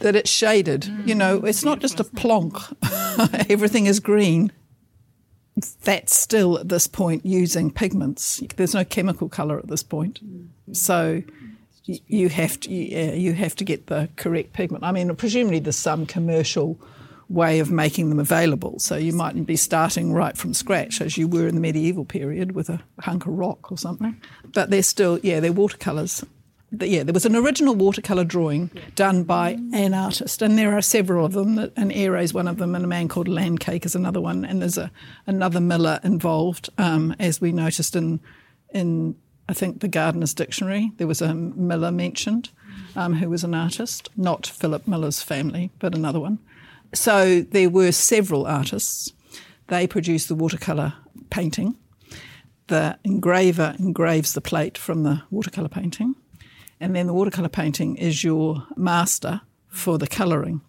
that 0.00 0.16
it's 0.16 0.28
shaded. 0.28 0.82
Mm. 0.82 1.06
You 1.06 1.14
know, 1.14 1.36
it's 1.44 1.64
not 1.64 1.78
just 1.78 2.00
a 2.00 2.04
plonk. 2.04 2.56
Everything 3.48 3.86
is 3.86 4.00
green. 4.00 4.50
That's 5.84 6.18
still 6.18 6.58
at 6.58 6.70
this 6.70 6.88
point 6.88 7.24
using 7.24 7.70
pigments. 7.70 8.42
There's 8.56 8.74
no 8.74 8.84
chemical 8.84 9.28
colour 9.28 9.60
at 9.60 9.68
this 9.68 9.84
point, 9.84 10.18
so 10.72 11.22
you 11.84 12.28
have 12.28 12.58
to 12.58 12.72
yeah, 12.72 13.12
you 13.12 13.34
have 13.34 13.54
to 13.56 13.64
get 13.64 13.86
the 13.86 14.08
correct 14.16 14.54
pigment. 14.54 14.82
I 14.82 14.90
mean, 14.90 15.14
presumably 15.14 15.60
there's 15.60 15.76
some 15.76 16.04
commercial 16.04 16.80
way 17.28 17.58
of 17.58 17.70
making 17.70 18.08
them 18.08 18.18
available. 18.18 18.78
So 18.78 18.96
you 18.96 19.12
mightn't 19.12 19.46
be 19.46 19.56
starting 19.56 20.12
right 20.12 20.36
from 20.36 20.54
scratch 20.54 21.00
as 21.00 21.18
you 21.18 21.28
were 21.28 21.46
in 21.46 21.54
the 21.54 21.60
medieval 21.60 22.04
period 22.04 22.52
with 22.52 22.68
a 22.70 22.80
hunk 23.00 23.26
of 23.26 23.34
rock 23.34 23.70
or 23.70 23.76
something. 23.76 24.20
But 24.52 24.70
they're 24.70 24.82
still, 24.82 25.18
yeah, 25.22 25.40
they're 25.40 25.52
watercolours. 25.52 26.24
Yeah, 26.70 27.02
there 27.02 27.14
was 27.14 27.24
an 27.24 27.36
original 27.36 27.74
watercolour 27.74 28.24
drawing 28.24 28.70
done 28.94 29.24
by 29.24 29.52
an 29.72 29.94
artist, 29.94 30.42
and 30.42 30.58
there 30.58 30.76
are 30.76 30.82
several 30.82 31.24
of 31.24 31.32
them. 31.32 31.58
An 31.58 31.90
Ehret 31.90 32.24
is 32.24 32.34
one 32.34 32.46
of 32.46 32.58
them, 32.58 32.74
and 32.74 32.84
a 32.84 32.88
man 32.88 33.08
called 33.08 33.26
Lancake 33.26 33.86
is 33.86 33.94
another 33.94 34.20
one. 34.20 34.44
And 34.44 34.60
there's 34.60 34.76
a 34.76 34.90
another 35.26 35.60
Miller 35.60 35.98
involved, 36.04 36.68
um, 36.76 37.16
as 37.18 37.40
we 37.40 37.52
noticed 37.52 37.96
in 37.96 38.20
in 38.74 39.16
I 39.48 39.54
think 39.54 39.80
the 39.80 39.88
Gardener's 39.88 40.34
Dictionary. 40.34 40.92
There 40.98 41.06
was 41.06 41.22
a 41.22 41.34
Miller 41.34 41.90
mentioned, 41.90 42.50
um, 42.94 43.14
who 43.14 43.30
was 43.30 43.44
an 43.44 43.54
artist, 43.54 44.10
not 44.14 44.46
Philip 44.46 44.86
Miller's 44.86 45.22
family, 45.22 45.70
but 45.78 45.94
another 45.94 46.20
one. 46.20 46.38
So 46.94 47.42
there 47.42 47.70
were 47.70 47.92
several 47.92 48.46
artists. 48.46 49.12
They 49.68 49.86
produced 49.86 50.28
the 50.28 50.34
watercolour 50.34 50.94
painting. 51.30 51.76
The 52.68 52.98
engraver 53.04 53.74
engraves 53.78 54.32
the 54.32 54.40
plate 54.40 54.76
from 54.78 55.02
the 55.02 55.22
watercolour 55.30 55.68
painting. 55.68 56.14
And 56.80 56.94
then 56.94 57.06
the 57.06 57.14
watercolour 57.14 57.48
painting 57.48 57.96
is 57.96 58.22
your 58.24 58.66
master 58.76 59.40
for 59.68 59.98
the 59.98 60.06
colouring. 60.06 60.60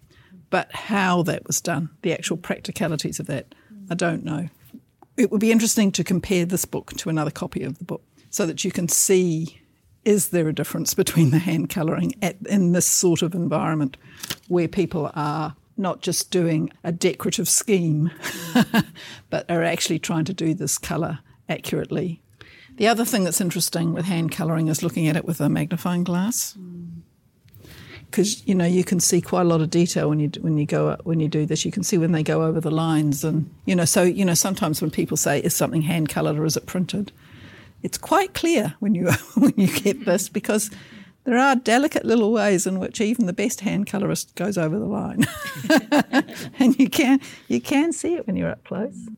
But 0.50 0.72
how 0.72 1.22
that 1.22 1.46
was 1.46 1.60
done, 1.60 1.90
the 2.02 2.12
actual 2.12 2.36
practicalities 2.36 3.20
of 3.20 3.26
that, 3.26 3.54
I 3.90 3.94
don't 3.94 4.24
know. 4.24 4.48
It 5.16 5.30
would 5.30 5.40
be 5.40 5.52
interesting 5.52 5.92
to 5.92 6.04
compare 6.04 6.44
this 6.44 6.64
book 6.64 6.94
to 6.94 7.08
another 7.08 7.30
copy 7.30 7.62
of 7.62 7.78
the 7.78 7.84
book 7.84 8.02
so 8.30 8.46
that 8.46 8.64
you 8.64 8.70
can 8.70 8.88
see 8.88 9.60
is 10.04 10.30
there 10.30 10.48
a 10.48 10.54
difference 10.54 10.94
between 10.94 11.30
the 11.30 11.38
hand 11.38 11.70
colouring 11.70 12.12
in 12.48 12.72
this 12.72 12.86
sort 12.86 13.22
of 13.22 13.34
environment 13.34 13.96
where 14.48 14.68
people 14.68 15.10
are 15.14 15.54
not 15.80 16.02
just 16.02 16.30
doing 16.30 16.70
a 16.84 16.92
decorative 16.92 17.48
scheme, 17.48 18.10
but 19.30 19.50
are 19.50 19.64
actually 19.64 19.98
trying 19.98 20.24
to 20.26 20.34
do 20.34 20.54
this 20.54 20.78
colour 20.78 21.20
accurately. 21.48 22.20
The 22.76 22.86
other 22.86 23.04
thing 23.04 23.24
that's 23.24 23.40
interesting 23.40 23.92
with 23.92 24.04
hand 24.04 24.32
colouring 24.32 24.68
is 24.68 24.82
looking 24.82 25.08
at 25.08 25.16
it 25.16 25.24
with 25.24 25.40
a 25.40 25.48
magnifying 25.48 26.04
glass. 26.04 26.56
Mm. 26.58 27.00
Because 28.06 28.46
you 28.46 28.56
know 28.56 28.64
you 28.64 28.82
can 28.82 28.98
see 28.98 29.20
quite 29.20 29.42
a 29.42 29.44
lot 29.44 29.60
of 29.60 29.70
detail 29.70 30.08
when 30.08 30.18
you 30.18 30.30
when 30.40 30.58
you 30.58 30.66
go 30.66 30.96
when 31.04 31.20
you 31.20 31.28
do 31.28 31.46
this. 31.46 31.64
You 31.64 31.70
can 31.70 31.84
see 31.84 31.96
when 31.96 32.10
they 32.10 32.24
go 32.24 32.42
over 32.42 32.60
the 32.60 32.70
lines, 32.70 33.22
and 33.22 33.48
you 33.66 33.76
know 33.76 33.84
so 33.84 34.02
you 34.02 34.24
know 34.24 34.34
sometimes 34.34 34.80
when 34.82 34.90
people 34.90 35.16
say 35.16 35.38
is 35.40 35.54
something 35.54 35.82
hand 35.82 36.08
coloured 36.08 36.36
or 36.36 36.44
is 36.44 36.56
it 36.56 36.66
printed, 36.66 37.12
it's 37.82 37.98
quite 37.98 38.34
clear 38.34 38.74
when 38.80 38.94
you 38.96 39.10
when 39.34 39.54
you 39.56 39.68
get 39.68 40.04
this 40.04 40.28
because 40.28 40.70
there 41.30 41.38
are 41.38 41.54
delicate 41.54 42.04
little 42.04 42.32
ways 42.32 42.66
in 42.66 42.80
which 42.80 43.00
even 43.00 43.26
the 43.26 43.32
best 43.32 43.60
hand 43.60 43.86
colorist 43.86 44.34
goes 44.34 44.58
over 44.58 44.76
the 44.80 44.84
line, 44.84 45.24
and 46.58 46.76
you 46.76 46.90
can 46.90 47.20
you 47.46 47.60
can 47.60 47.92
see 47.92 48.14
it 48.14 48.26
when 48.26 48.34
you're 48.34 48.50
up 48.50 48.64
close. 48.64 49.08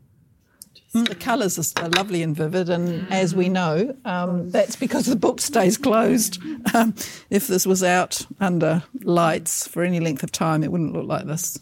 Mm, 0.94 1.08
the 1.08 1.14
colours 1.14 1.74
are 1.76 1.88
lovely 1.88 2.22
and 2.22 2.36
vivid, 2.36 2.68
and 2.68 3.10
as 3.10 3.34
we 3.34 3.48
know, 3.48 3.96
um, 4.04 4.50
that's 4.50 4.76
because 4.76 5.06
the 5.06 5.16
book 5.16 5.40
stays 5.40 5.78
closed. 5.78 6.38
Um, 6.74 6.94
if 7.30 7.46
this 7.46 7.66
was 7.66 7.82
out 7.82 8.26
under 8.40 8.82
lights 9.02 9.66
for 9.66 9.82
any 9.84 10.00
length 10.00 10.22
of 10.22 10.30
time, 10.30 10.62
it 10.62 10.70
wouldn't 10.70 10.92
look 10.92 11.06
like 11.06 11.26
this. 11.26 11.58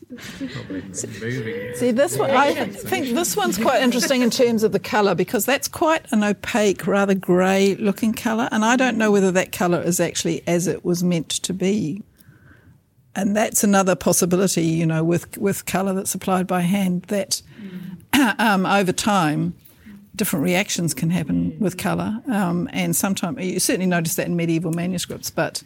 See, 0.93 1.93
this 1.93 2.19
one, 2.19 2.31
I 2.31 2.67
think 2.67 3.15
this 3.15 3.37
one's 3.37 3.57
quite 3.57 3.83
interesting 3.83 4.23
in 4.23 4.31
terms 4.31 4.65
of 4.65 4.73
the 4.73 4.81
colour 4.81 5.15
because 5.15 5.47
that's 5.47 5.69
quite 5.69 6.07
an 6.11 6.25
opaque, 6.25 6.89
rather 6.89 7.15
grey 7.15 7.77
looking 7.77 8.13
colour, 8.13 8.49
and 8.51 8.65
I 8.65 8.75
don't 8.75 8.99
know 8.99 9.13
whether 9.13 9.31
that 9.31 9.53
colour 9.53 9.81
is 9.81 10.01
actually 10.01 10.43
as 10.49 10.67
it 10.67 10.85
was 10.85 11.05
meant 11.05 11.29
to 11.31 11.53
be. 11.55 12.03
And 13.15 13.37
that's 13.37 13.65
another 13.65 13.97
possibility, 13.97 14.63
you 14.67 14.87
know, 14.87 15.03
with, 15.03 15.37
with 15.39 15.67
colour 15.67 15.93
that's 15.95 16.15
applied 16.15 16.47
by 16.47 16.61
hand 16.61 17.03
that 17.05 17.43
um, 18.39 18.67
over 18.67 18.93
time, 18.93 19.55
different 20.17 20.45
reactions 20.45 20.95
can 20.95 21.11
happen 21.11 21.59
with 21.59 21.77
colour, 21.77 22.23
um, 22.31 22.69
and 22.73 22.95
sometimes 22.95 23.45
you 23.45 23.61
certainly 23.61 23.87
notice 23.87 24.15
that 24.17 24.27
in 24.27 24.37
medieval 24.37 24.73
manuscripts. 24.73 25.31
But 25.31 25.63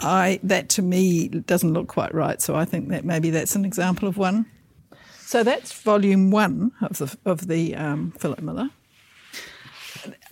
I 0.00 0.40
that 0.42 0.68
to 0.70 0.82
me 0.82 1.28
doesn't 1.28 1.72
look 1.72 1.88
quite 1.88 2.14
right, 2.14 2.40
so 2.40 2.54
I 2.54 2.64
think 2.64 2.88
that 2.88 3.04
maybe 3.04 3.30
that's 3.30 3.54
an 3.54 3.64
example 3.64 4.08
of 4.08 4.16
one. 4.16 4.46
So 5.20 5.42
that's 5.42 5.72
volume 5.82 6.30
one 6.30 6.72
of 6.80 6.98
the 6.98 7.18
of 7.24 7.48
the 7.48 7.74
um, 7.74 8.12
Philip 8.12 8.40
Miller. 8.40 8.70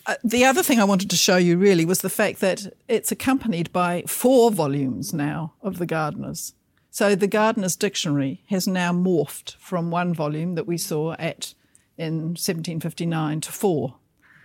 Uh, 0.07 0.15
the 0.23 0.45
other 0.45 0.63
thing 0.63 0.79
I 0.79 0.85
wanted 0.85 1.11
to 1.11 1.17
show 1.17 1.37
you 1.37 1.59
really 1.59 1.85
was 1.85 2.01
the 2.01 2.09
fact 2.09 2.39
that 2.39 2.73
it's 2.87 3.11
accompanied 3.11 3.73
by 3.73 4.05
four 4.07 4.53
volumes 4.53 5.13
now 5.13 5.55
of 5.63 5.79
the 5.79 5.87
Gardeners. 5.87 6.55
So 6.97 7.15
the 7.15 7.27
Gardener's 7.27 7.77
Dictionary 7.77 8.41
has 8.47 8.67
now 8.67 8.91
morphed 8.91 9.57
from 9.57 9.91
one 9.91 10.15
volume 10.15 10.55
that 10.55 10.67
we 10.67 10.79
saw 10.79 11.13
at 11.19 11.53
in 11.99 12.29
1759 12.29 13.43
to 13.43 13.53
four. 13.53 13.97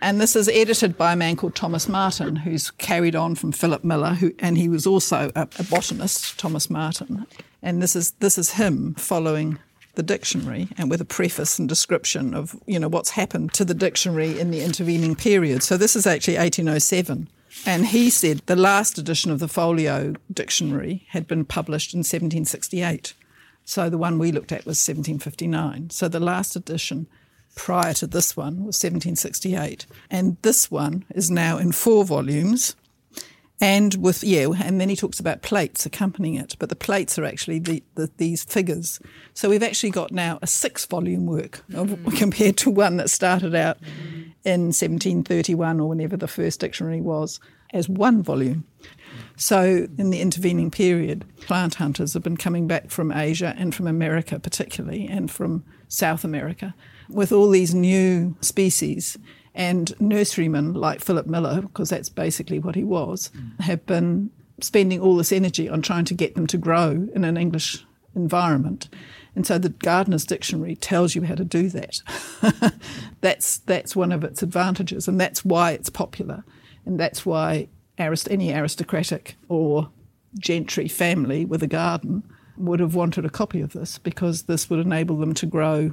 And 0.02 0.20
this 0.20 0.36
is 0.36 0.50
edited 0.50 0.98
by 0.98 1.14
a 1.14 1.16
man 1.16 1.36
called 1.36 1.54
Thomas 1.54 1.88
Martin, 1.88 2.36
who's 2.36 2.70
carried 2.70 3.16
on 3.16 3.36
from 3.36 3.52
Philip 3.52 3.84
Miller, 3.84 4.12
who, 4.12 4.34
and 4.38 4.58
he 4.58 4.68
was 4.68 4.86
also 4.86 5.32
a, 5.34 5.48
a 5.58 5.64
botanist, 5.64 6.38
Thomas 6.38 6.68
Martin. 6.68 7.26
And 7.62 7.82
this 7.82 7.96
is 7.96 8.10
this 8.18 8.36
is 8.36 8.50
him 8.50 8.96
following 8.96 9.58
the 9.94 10.02
dictionary 10.02 10.68
and 10.76 10.90
with 10.90 11.00
a 11.00 11.06
preface 11.06 11.58
and 11.58 11.66
description 11.66 12.34
of 12.34 12.54
you 12.66 12.78
know 12.78 12.88
what's 12.88 13.12
happened 13.12 13.54
to 13.54 13.64
the 13.64 13.72
dictionary 13.72 14.38
in 14.38 14.50
the 14.50 14.60
intervening 14.60 15.16
period. 15.16 15.62
So 15.62 15.78
this 15.78 15.96
is 15.96 16.06
actually 16.06 16.36
1807. 16.36 17.30
And 17.66 17.86
he 17.86 18.10
said 18.10 18.42
the 18.46 18.56
last 18.56 18.98
edition 18.98 19.30
of 19.30 19.38
the 19.38 19.48
Folio 19.48 20.14
Dictionary 20.32 21.06
had 21.10 21.26
been 21.26 21.44
published 21.44 21.94
in 21.94 21.98
1768. 21.98 23.14
So 23.64 23.88
the 23.88 23.98
one 23.98 24.18
we 24.18 24.32
looked 24.32 24.52
at 24.52 24.66
was 24.66 24.78
1759. 24.78 25.90
So 25.90 26.08
the 26.08 26.20
last 26.20 26.56
edition 26.56 27.06
prior 27.54 27.92
to 27.94 28.06
this 28.06 28.36
one 28.36 28.56
was 28.64 28.82
1768. 28.82 29.86
And 30.10 30.36
this 30.42 30.70
one 30.70 31.04
is 31.14 31.30
now 31.30 31.58
in 31.58 31.72
four 31.72 32.04
volumes. 32.04 32.74
And 33.62 33.94
with, 33.94 34.24
yeah, 34.24 34.48
and 34.60 34.80
then 34.80 34.88
he 34.88 34.96
talks 34.96 35.20
about 35.20 35.42
plates 35.42 35.86
accompanying 35.86 36.34
it, 36.34 36.56
but 36.58 36.68
the 36.68 36.74
plates 36.74 37.16
are 37.16 37.24
actually 37.24 37.60
the, 37.60 37.80
the 37.94 38.10
these 38.16 38.42
figures. 38.42 38.98
So 39.34 39.48
we've 39.48 39.62
actually 39.62 39.90
got 39.90 40.10
now 40.10 40.40
a 40.42 40.48
six 40.48 40.84
volume 40.84 41.26
work 41.26 41.62
of, 41.72 41.90
mm. 41.90 42.16
compared 42.16 42.56
to 42.56 42.70
one 42.70 42.96
that 42.96 43.08
started 43.08 43.54
out 43.54 43.78
in 44.44 44.72
1731 44.72 45.78
or 45.78 45.88
whenever 45.88 46.16
the 46.16 46.26
first 46.26 46.58
dictionary 46.58 47.00
was 47.00 47.38
as 47.72 47.88
one 47.88 48.20
volume. 48.20 48.64
So, 49.36 49.86
in 49.96 50.10
the 50.10 50.20
intervening 50.20 50.72
period, 50.72 51.24
plant 51.42 51.76
hunters 51.76 52.14
have 52.14 52.22
been 52.24 52.36
coming 52.36 52.66
back 52.66 52.90
from 52.90 53.12
Asia 53.12 53.54
and 53.56 53.72
from 53.72 53.86
America, 53.86 54.40
particularly, 54.40 55.06
and 55.06 55.30
from 55.30 55.64
South 55.86 56.24
America, 56.24 56.74
with 57.08 57.30
all 57.30 57.48
these 57.48 57.74
new 57.74 58.36
species. 58.40 59.16
And 59.54 59.92
nurserymen 60.00 60.74
like 60.74 61.00
Philip 61.00 61.26
Miller, 61.26 61.62
because 61.62 61.90
that's 61.90 62.08
basically 62.08 62.58
what 62.58 62.74
he 62.74 62.84
was, 62.84 63.30
mm. 63.36 63.60
have 63.60 63.84
been 63.86 64.30
spending 64.60 65.00
all 65.00 65.16
this 65.16 65.32
energy 65.32 65.68
on 65.68 65.82
trying 65.82 66.04
to 66.06 66.14
get 66.14 66.34
them 66.34 66.46
to 66.46 66.58
grow 66.58 67.08
in 67.14 67.24
an 67.24 67.36
English 67.36 67.84
environment. 68.14 68.88
And 69.34 69.46
so 69.46 69.58
the 69.58 69.70
Gardener's 69.70 70.26
Dictionary 70.26 70.76
tells 70.76 71.14
you 71.14 71.22
how 71.22 71.34
to 71.34 71.44
do 71.44 71.68
that. 71.70 72.00
that's, 73.20 73.58
that's 73.58 73.96
one 73.96 74.12
of 74.12 74.24
its 74.24 74.42
advantages, 74.42 75.08
and 75.08 75.20
that's 75.20 75.44
why 75.44 75.72
it's 75.72 75.90
popular. 75.90 76.44
And 76.84 76.98
that's 76.98 77.24
why 77.24 77.68
arist- 77.98 78.28
any 78.30 78.52
aristocratic 78.52 79.36
or 79.48 79.90
gentry 80.38 80.88
family 80.88 81.44
with 81.44 81.62
a 81.62 81.66
garden 81.66 82.22
would 82.56 82.80
have 82.80 82.94
wanted 82.94 83.24
a 83.24 83.30
copy 83.30 83.60
of 83.60 83.72
this 83.72 83.98
because 83.98 84.42
this 84.42 84.68
would 84.68 84.80
enable 84.80 85.16
them 85.16 85.34
to 85.34 85.46
grow 85.46 85.92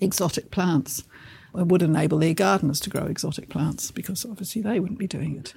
exotic 0.00 0.50
plants. 0.50 1.04
Would 1.54 1.82
enable 1.82 2.18
their 2.18 2.32
gardeners 2.32 2.80
to 2.80 2.90
grow 2.90 3.04
exotic 3.04 3.50
plants 3.50 3.90
because 3.90 4.24
obviously 4.24 4.62
they 4.62 4.80
wouldn't 4.80 4.98
be 4.98 5.06
doing 5.06 5.36
it. 5.36 5.54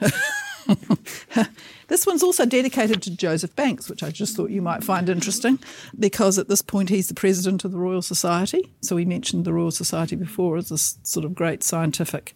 this 1.88 2.06
one's 2.06 2.24
also 2.24 2.46
dedicated 2.46 3.02
to 3.04 3.16
Joseph 3.16 3.56
Banks, 3.56 3.90
which 3.90 4.04
I 4.04 4.10
just 4.10 4.36
thought 4.36 4.50
you 4.50 4.62
might 4.62 4.84
find 4.84 5.08
interesting 5.08 5.60
because 5.98 6.38
at 6.38 6.50
this 6.50 6.62
point 6.62 6.90
he's 6.90 7.08
the 7.08 7.14
president 7.14 7.64
of 7.64 7.72
the 7.72 7.78
Royal 7.78 8.02
Society. 8.02 8.74
So 8.82 8.96
we 8.96 9.06
mentioned 9.06 9.46
the 9.46 9.54
Royal 9.54 9.72
Society 9.72 10.16
before 10.16 10.58
as 10.58 10.70
this 10.70 10.98
sort 11.04 11.26
of 11.26 11.34
great 11.34 11.64
scientific 11.64 12.34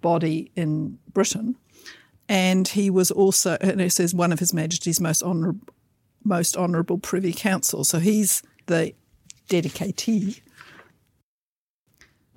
body 0.00 0.50
in 0.54 0.98
Britain. 1.12 1.56
And 2.28 2.68
he 2.68 2.90
was 2.90 3.10
also, 3.10 3.56
and 3.60 3.80
it 3.80 3.92
says, 3.92 4.14
one 4.14 4.32
of 4.32 4.38
His 4.38 4.54
Majesty's 4.54 5.00
most 5.00 5.22
honourable, 5.22 5.66
most 6.22 6.56
honourable 6.56 6.98
Privy 6.98 7.32
Council. 7.32 7.82
So 7.82 7.98
he's 7.98 8.42
the 8.66 8.94
dedicatee. 9.48 10.40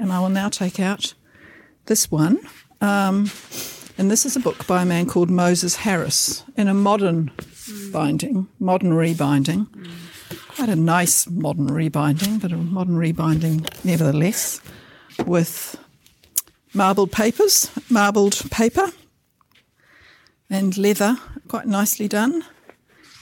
And 0.04 0.12
I 0.12 0.20
will 0.20 0.28
now 0.28 0.50
take 0.50 0.82
out 0.82 1.14
this 1.86 2.12
one. 2.12 2.38
Um, 2.82 3.32
and 3.98 4.12
this 4.12 4.26
is 4.26 4.36
a 4.36 4.42
book 4.42 4.68
by 4.68 4.82
a 4.82 4.86
man 4.86 5.06
called 5.06 5.30
Moses 5.30 5.78
Harris 5.78 6.44
in 6.58 6.68
a 6.68 6.74
modern 6.74 7.32
binding, 7.94 8.50
modern 8.60 8.94
rebinding. 8.94 9.66
Quite 10.56 10.68
a 10.68 10.76
nice 10.76 11.30
modern 11.30 11.68
rebinding, 11.68 12.40
but 12.40 12.52
a 12.52 12.58
modern 12.58 12.98
rebinding 12.98 13.66
nevertheless, 13.86 14.60
with 15.26 15.80
marbled 16.74 17.14
papers, 17.14 17.72
marbled 17.90 18.52
paper, 18.52 18.92
and 20.50 20.78
leather, 20.78 21.16
quite 21.48 21.66
nicely 21.66 22.10
done. 22.10 22.44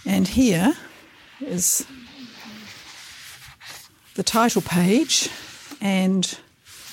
And 0.07 0.29
here 0.29 0.73
is 1.41 1.85
the 4.15 4.23
title 4.23 4.63
page 4.63 5.29
and 5.79 6.39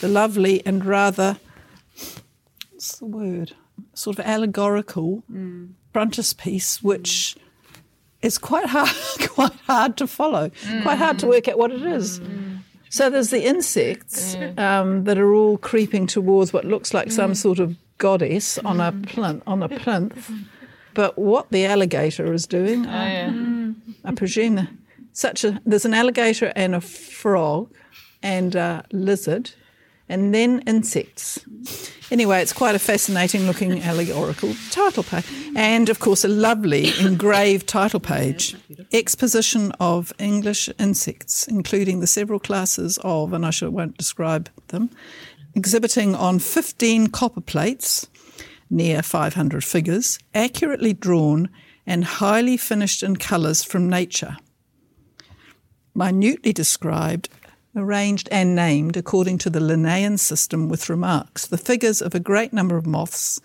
the 0.00 0.08
lovely 0.08 0.64
and 0.66 0.84
rather, 0.84 1.38
what's 2.70 2.98
the 2.98 3.06
word? 3.06 3.52
Sort 3.94 4.18
of 4.18 4.26
allegorical 4.26 5.22
mm. 5.30 5.70
frontispiece, 5.92 6.82
which 6.82 7.36
is 8.22 8.38
quite 8.38 8.66
hard, 8.76 8.94
quite 9.30 9.52
hard 9.66 9.96
to 9.98 10.06
follow, 10.06 10.50
mm. 10.50 10.82
quite 10.82 10.98
hard 10.98 11.18
to 11.20 11.26
work 11.26 11.48
out 11.48 11.58
what 11.58 11.70
it 11.70 11.82
is. 11.82 12.20
Mm. 12.20 12.58
So 12.90 13.10
there's 13.10 13.30
the 13.30 13.44
insects 13.44 14.34
um, 14.56 15.04
that 15.04 15.18
are 15.18 15.34
all 15.34 15.58
creeping 15.58 16.06
towards 16.06 16.52
what 16.52 16.64
looks 16.64 16.94
like 16.94 17.12
some 17.12 17.32
mm. 17.32 17.36
sort 17.36 17.58
of 17.58 17.76
goddess 17.98 18.58
on 18.58 18.80
a 18.80 18.92
mm. 18.92 19.06
plinth. 19.06 19.42
On 19.46 19.62
a 19.62 19.68
plinth. 19.68 20.30
But 20.94 21.16
what 21.16 21.52
the 21.52 21.64
alligator 21.64 22.32
is 22.32 22.44
doing, 22.48 22.84
oh, 22.84 22.90
yeah. 22.90 23.32
I 24.04 24.12
presume 24.16 24.66
such 25.12 25.44
a 25.44 25.60
there's 25.64 25.84
an 25.84 25.94
alligator 25.94 26.52
and 26.56 26.74
a 26.74 26.80
frog 26.80 27.70
and 28.20 28.56
a 28.56 28.84
lizard 28.90 29.52
and 30.08 30.34
then 30.34 30.60
insects. 30.66 31.44
Anyway, 32.10 32.40
it's 32.40 32.52
quite 32.52 32.74
a 32.74 32.78
fascinating 32.78 33.46
looking 33.46 33.82
allegorical 33.82 34.54
title 34.70 35.02
page. 35.02 35.24
And 35.54 35.88
of 35.88 35.98
course, 35.98 36.24
a 36.24 36.28
lovely 36.28 36.90
engraved 37.00 37.66
title 37.66 38.00
page 38.00 38.56
exposition 38.92 39.72
of 39.78 40.12
English 40.18 40.70
insects, 40.78 41.46
including 41.46 42.00
the 42.00 42.06
several 42.06 42.38
classes 42.38 42.98
of, 43.02 43.32
and 43.32 43.44
I 43.44 43.50
won't 43.62 43.98
describe 43.98 44.48
them, 44.68 44.90
exhibiting 45.54 46.14
on 46.14 46.38
15 46.38 47.08
copper 47.08 47.40
plates 47.40 48.06
near 48.70 49.02
500 49.02 49.64
figures, 49.64 50.18
accurately 50.34 50.92
drawn 50.92 51.48
and 51.86 52.04
highly 52.04 52.56
finished 52.56 53.02
in 53.02 53.16
colours 53.16 53.64
from 53.64 53.88
nature. 53.88 54.36
Minutely 55.94 56.52
described, 56.52 57.28
arranged 57.78 58.28
and 58.30 58.54
named 58.54 58.96
according 58.96 59.38
to 59.38 59.50
the 59.50 59.60
Linnaean 59.60 60.18
system 60.18 60.68
with 60.68 60.90
remarks, 60.90 61.46
the 61.46 61.58
figures 61.58 62.02
of 62.02 62.14
a 62.14 62.20
great 62.20 62.52
number 62.52 62.76
of 62.76 62.86
moths 62.86 63.40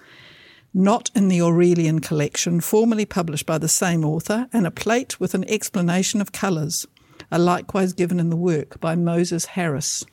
not 0.73 1.11
in 1.13 1.27
the 1.27 1.41
Aurelian 1.41 1.99
collection, 1.99 2.59
formerly 2.59 3.05
published 3.05 3.45
by 3.45 3.57
the 3.57 3.67
same 3.67 4.03
author, 4.03 4.47
and 4.51 4.65
a 4.65 4.71
plate 4.71 5.19
with 5.19 5.35
an 5.35 5.47
explanation 5.47 6.19
of 6.19 6.31
colours, 6.31 6.87
are 7.31 7.39
likewise 7.39 7.93
given 7.93 8.19
in 8.19 8.29
the 8.29 8.35
work 8.35 8.79
by 8.79 8.95
Moses 8.95 9.45
Harris. 9.45 10.03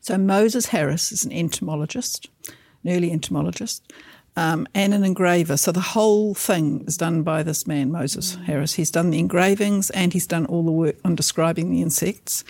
So 0.00 0.16
Moses 0.16 0.66
Harris 0.66 1.12
is 1.12 1.24
an 1.24 1.32
entomologist, 1.32 2.28
an 2.84 2.90
early 2.90 3.10
entomologist, 3.10 3.92
um, 4.36 4.66
and 4.74 4.94
an 4.94 5.04
engraver. 5.04 5.56
So 5.56 5.72
the 5.72 5.80
whole 5.80 6.34
thing 6.34 6.84
is 6.86 6.96
done 6.96 7.22
by 7.22 7.42
this 7.42 7.66
man, 7.66 7.92
Moses 7.92 8.36
Harris. 8.46 8.74
He's 8.74 8.90
done 8.90 9.10
the 9.10 9.18
engravings 9.18 9.90
and 9.90 10.12
he's 10.12 10.26
done 10.26 10.46
all 10.46 10.64
the 10.64 10.72
work 10.72 10.96
on 11.04 11.14
describing 11.14 11.70
the 11.70 11.82
insects. 11.82 12.44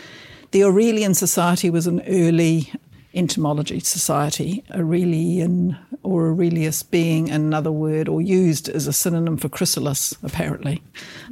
The 0.52 0.64
Aurelian 0.64 1.14
Society 1.14 1.71
was 1.71 1.87
an 1.87 2.02
early 2.06 2.71
entomology 3.14 3.80
society, 3.80 4.62
Aurelian 4.71 5.78
or 6.02 6.28
Aurelius 6.28 6.82
being 6.82 7.30
another 7.30 7.73
word 7.73 8.06
or 8.06 8.21
used 8.21 8.68
as 8.68 8.87
a 8.87 8.92
synonym 8.92 9.38
for 9.38 9.49
chrysalis, 9.49 10.14
apparently. 10.23 10.82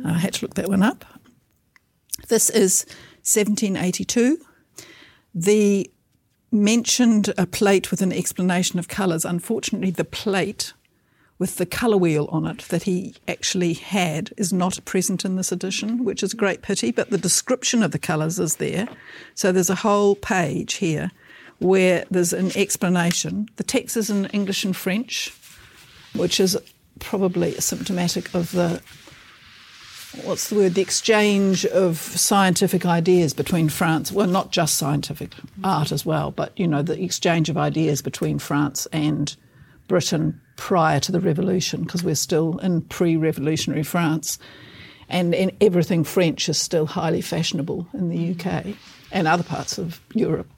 I 0.04 0.14
had 0.14 0.34
to 0.34 0.46
look 0.46 0.54
that 0.54 0.68
one 0.68 0.82
up. 0.82 1.04
This 2.28 2.48
is 2.48 2.86
1782. 3.22 4.38
The 5.34 5.90
mentioned 6.50 7.34
a 7.36 7.46
plate 7.46 7.90
with 7.90 8.00
an 8.00 8.12
explanation 8.12 8.78
of 8.78 8.88
colours. 8.88 9.26
Unfortunately, 9.26 9.90
the 9.90 10.04
plate 10.04 10.72
with 11.40 11.56
the 11.56 11.64
colour 11.64 11.97
wheel 11.97 12.28
on 12.30 12.47
it 12.47 12.59
that 12.68 12.82
he 12.82 13.14
actually 13.26 13.73
had 13.73 14.30
is 14.37 14.52
not 14.52 14.85
present 14.85 15.25
in 15.25 15.37
this 15.37 15.50
edition, 15.50 16.04
which 16.04 16.23
is 16.23 16.35
a 16.35 16.37
great 16.37 16.61
pity, 16.61 16.92
but 16.92 17.09
the 17.09 17.18
description 17.18 17.82
of 17.82 17.92
the 17.92 17.99
colours 17.99 18.38
is 18.38 18.56
there. 18.56 18.87
So 19.35 19.50
there's 19.50 19.70
a 19.70 19.76
whole 19.76 20.14
page 20.14 20.75
here 20.75 21.11
where 21.59 22.04
there's 22.11 22.35
an 22.35 22.52
explanation. 22.56 23.49
The 23.56 23.64
text 23.64 23.97
is 23.97 24.11
in 24.11 24.26
English 24.26 24.64
and 24.66 24.76
French, 24.76 25.35
which 26.14 26.40
is 26.40 26.59
probably 26.99 27.52
symptomatic 27.54 28.32
of 28.35 28.52
the 28.52 28.82
what's 30.25 30.50
the 30.50 30.56
word? 30.56 30.75
The 30.75 30.82
exchange 30.82 31.64
of 31.66 31.97
scientific 31.97 32.85
ideas 32.85 33.32
between 33.32 33.70
France, 33.70 34.12
well, 34.12 34.26
not 34.26 34.50
just 34.50 34.76
scientific 34.76 35.32
art 35.64 35.90
as 35.90 36.04
well, 36.04 36.32
but 36.32 36.59
you 36.59 36.66
know, 36.66 36.82
the 36.82 37.02
exchange 37.02 37.49
of 37.49 37.56
ideas 37.56 38.02
between 38.02 38.38
France 38.38 38.87
and 38.92 39.35
Britain 39.88 40.40
prior 40.60 41.00
to 41.00 41.10
the 41.10 41.20
revolution, 41.20 41.82
because 41.82 42.04
we're 42.04 42.14
still 42.14 42.58
in 42.58 42.82
pre 42.82 43.16
revolutionary 43.16 43.82
France. 43.82 44.38
And, 45.08 45.34
and 45.34 45.50
everything 45.60 46.04
French 46.04 46.48
is 46.48 46.58
still 46.58 46.86
highly 46.86 47.20
fashionable 47.20 47.88
in 47.94 48.10
the 48.10 48.30
UK 48.30 48.76
and 49.10 49.26
other 49.26 49.42
parts 49.42 49.76
of 49.76 50.00
Europe. 50.14 50.48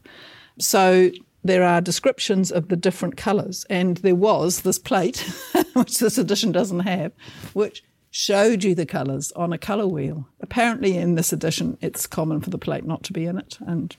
So 0.58 1.10
there 1.42 1.62
are 1.62 1.80
descriptions 1.80 2.52
of 2.52 2.68
the 2.68 2.76
different 2.76 3.16
colours, 3.16 3.64
and 3.70 3.96
there 3.98 4.14
was 4.14 4.60
this 4.60 4.78
plate, 4.78 5.20
which 5.72 6.00
this 6.00 6.18
edition 6.18 6.52
doesn't 6.52 6.80
have, 6.80 7.12
which 7.54 7.82
showed 8.10 8.62
you 8.62 8.74
the 8.74 8.84
colours 8.84 9.32
on 9.32 9.52
a 9.54 9.58
colour 9.58 9.86
wheel. 9.86 10.28
Apparently, 10.40 10.98
in 10.98 11.14
this 11.14 11.32
edition, 11.32 11.78
it's 11.80 12.06
common 12.06 12.40
for 12.40 12.50
the 12.50 12.58
plate 12.58 12.84
not 12.84 13.04
to 13.04 13.12
be 13.12 13.24
in 13.24 13.38
it, 13.38 13.56
and 13.60 13.96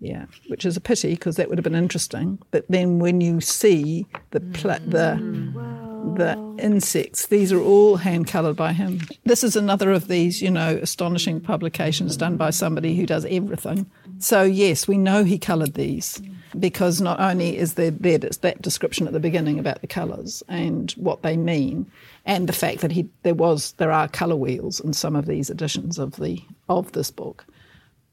yeah, 0.00 0.26
which 0.48 0.64
is 0.64 0.76
a 0.76 0.80
pity 0.80 1.10
because 1.10 1.36
that 1.36 1.48
would 1.48 1.58
have 1.58 1.64
been 1.64 1.74
interesting. 1.74 2.38
But 2.50 2.64
then 2.68 2.98
when 2.98 3.20
you 3.20 3.40
see 3.40 4.06
the 4.30 4.40
pla- 4.40 4.78
mm. 4.78 4.90
the 4.90 5.78
the 6.14 6.62
insects, 6.62 7.26
these 7.26 7.52
are 7.52 7.60
all 7.60 7.96
hand 7.96 8.28
coloured 8.28 8.56
by 8.56 8.72
him. 8.72 9.00
This 9.24 9.42
is 9.42 9.56
another 9.56 9.90
of 9.90 10.08
these, 10.08 10.40
you 10.40 10.50
know, 10.50 10.78
astonishing 10.80 11.40
publications 11.40 12.16
done 12.16 12.36
by 12.36 12.50
somebody 12.50 12.94
who 12.96 13.06
does 13.06 13.26
everything. 13.26 13.90
So 14.18 14.42
yes, 14.42 14.86
we 14.86 14.96
know 14.96 15.24
he 15.24 15.38
coloured 15.38 15.74
these 15.74 16.22
because 16.58 17.00
not 17.00 17.20
only 17.20 17.56
is 17.56 17.74
there, 17.74 17.90
there 17.90 18.18
that 18.18 18.62
description 18.62 19.06
at 19.06 19.12
the 19.12 19.20
beginning 19.20 19.58
about 19.58 19.80
the 19.80 19.86
colours 19.86 20.42
and 20.48 20.92
what 20.92 21.22
they 21.22 21.36
mean, 21.36 21.90
and 22.24 22.48
the 22.48 22.52
fact 22.52 22.80
that 22.80 22.92
he 22.92 23.08
there 23.22 23.34
was 23.34 23.72
there 23.72 23.92
are 23.92 24.08
colour 24.08 24.36
wheels 24.36 24.80
in 24.80 24.92
some 24.92 25.16
of 25.16 25.26
these 25.26 25.50
editions 25.50 25.98
of 25.98 26.16
the 26.16 26.42
of 26.68 26.92
this 26.92 27.10
book, 27.10 27.44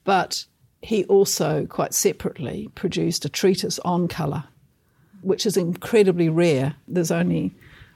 but 0.03 0.45
he 0.85 1.03
also 1.05 1.65
quite 1.65 1.93
separately 1.93 2.69
produced 2.75 3.25
a 3.25 3.29
treatise 3.29 3.79
on 3.79 4.07
colour, 4.07 4.45
which 5.21 5.45
is 5.45 5.57
incredibly 5.57 6.29
rare. 6.29 6.75
There's 6.87 7.11
only 7.11 7.53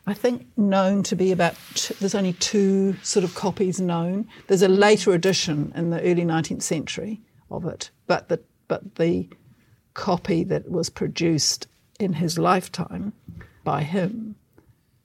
I 0.07 0.13
think 0.13 0.47
known 0.57 1.03
to 1.03 1.15
be 1.15 1.31
about 1.31 1.55
there's 1.99 2.15
only 2.15 2.33
two 2.33 2.95
sort 3.03 3.23
of 3.23 3.35
copies 3.35 3.79
known. 3.79 4.27
There's 4.47 4.63
a 4.63 4.67
later 4.67 5.13
edition 5.13 5.71
in 5.75 5.91
the 5.91 6.01
early 6.01 6.23
19th 6.23 6.63
century 6.63 7.21
of 7.51 7.65
it, 7.65 7.91
but 8.07 8.29
the 8.29 8.39
but 8.67 8.95
the 8.95 9.29
copy 9.93 10.43
that 10.45 10.69
was 10.69 10.89
produced 10.89 11.67
in 11.99 12.13
his 12.13 12.37
lifetime 12.37 13.13
by 13.63 13.83
him 13.83 14.35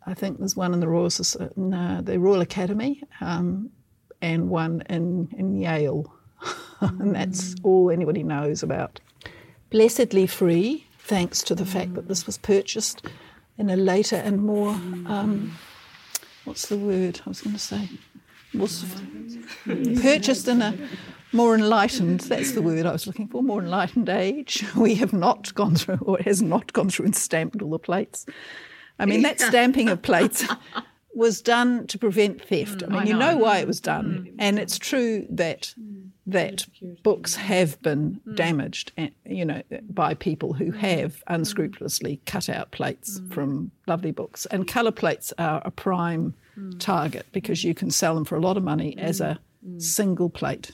I 0.06 0.14
think 0.14 0.38
there's 0.38 0.56
one 0.56 0.74
in 0.74 0.80
the 0.80 0.88
Royal, 0.88 1.06
uh, 1.06 2.00
the 2.02 2.18
Royal 2.18 2.40
Academy 2.40 3.02
um, 3.20 3.70
and 4.20 4.50
one 4.50 4.82
in, 4.88 5.28
in 5.36 5.56
Yale. 5.56 6.13
and 7.00 7.14
that's 7.14 7.54
all 7.62 7.90
anybody 7.90 8.22
knows 8.22 8.62
about. 8.62 9.00
Blessedly 9.70 10.26
free, 10.26 10.86
thanks 10.98 11.42
to 11.42 11.54
the 11.54 11.66
fact 11.66 11.94
that 11.94 12.08
this 12.08 12.26
was 12.26 12.38
purchased 12.38 13.06
in 13.58 13.70
a 13.70 13.76
later 13.76 14.16
and 14.16 14.42
more, 14.42 14.70
um, 15.06 15.56
what's 16.44 16.66
the 16.68 16.78
word 16.78 17.20
I 17.26 17.28
was 17.28 17.40
going 17.40 17.54
to 17.54 17.60
say? 17.60 17.88
Was 18.54 18.84
purchased 20.00 20.46
in 20.46 20.62
a 20.62 20.76
more 21.34 21.54
enlightened, 21.54 22.20
that's 22.20 22.52
the 22.52 22.62
word 22.62 22.86
I 22.86 22.92
was 22.92 23.06
looking 23.06 23.26
for, 23.26 23.42
more 23.42 23.60
enlightened 23.60 24.08
age. 24.08 24.64
We 24.76 24.94
have 24.94 25.12
not 25.12 25.52
gone 25.54 25.74
through, 25.74 25.98
or 26.02 26.18
has 26.18 26.40
not 26.40 26.72
gone 26.72 26.88
through 26.88 27.06
and 27.06 27.16
stamped 27.16 27.60
all 27.60 27.70
the 27.70 27.78
plates. 27.78 28.26
I 28.98 29.06
mean, 29.06 29.22
that 29.22 29.40
stamping 29.40 29.88
of 29.88 30.02
plates 30.02 30.46
was 31.14 31.42
done 31.42 31.86
to 31.88 31.98
prevent 31.98 32.42
theft. 32.42 32.82
I 32.84 32.86
mean, 32.86 33.00
I 33.00 33.04
you 33.04 33.14
know 33.14 33.36
why 33.36 33.58
it 33.58 33.66
was 33.66 33.80
done, 33.80 34.28
mm. 34.28 34.34
and 34.38 34.58
it's 34.58 34.78
true 34.78 35.26
that 35.30 35.74
that 36.26 36.66
books 37.02 37.34
have 37.36 37.80
been 37.82 38.20
mm. 38.26 38.36
damaged, 38.36 38.92
eh, 38.96 39.10
you 39.26 39.44
know, 39.44 39.62
by 39.90 40.14
people 40.14 40.54
who 40.54 40.72
mm. 40.72 40.76
have 40.76 41.22
unscrupulously 41.26 42.20
cut 42.26 42.48
out 42.48 42.70
plates 42.70 43.20
from 43.30 43.70
lovely 43.86 44.10
books. 44.10 44.46
And 44.46 44.66
colour 44.66 44.92
plates 44.92 45.32
are 45.38 45.60
a 45.64 45.70
prime 45.70 46.34
target 46.78 47.26
because 47.32 47.64
you 47.64 47.74
can 47.74 47.90
sell 47.90 48.14
them 48.14 48.24
for 48.24 48.36
a 48.36 48.40
lot 48.40 48.56
of 48.56 48.62
money 48.62 48.96
as 48.98 49.20
a 49.20 49.38
single 49.78 50.30
plate. 50.30 50.72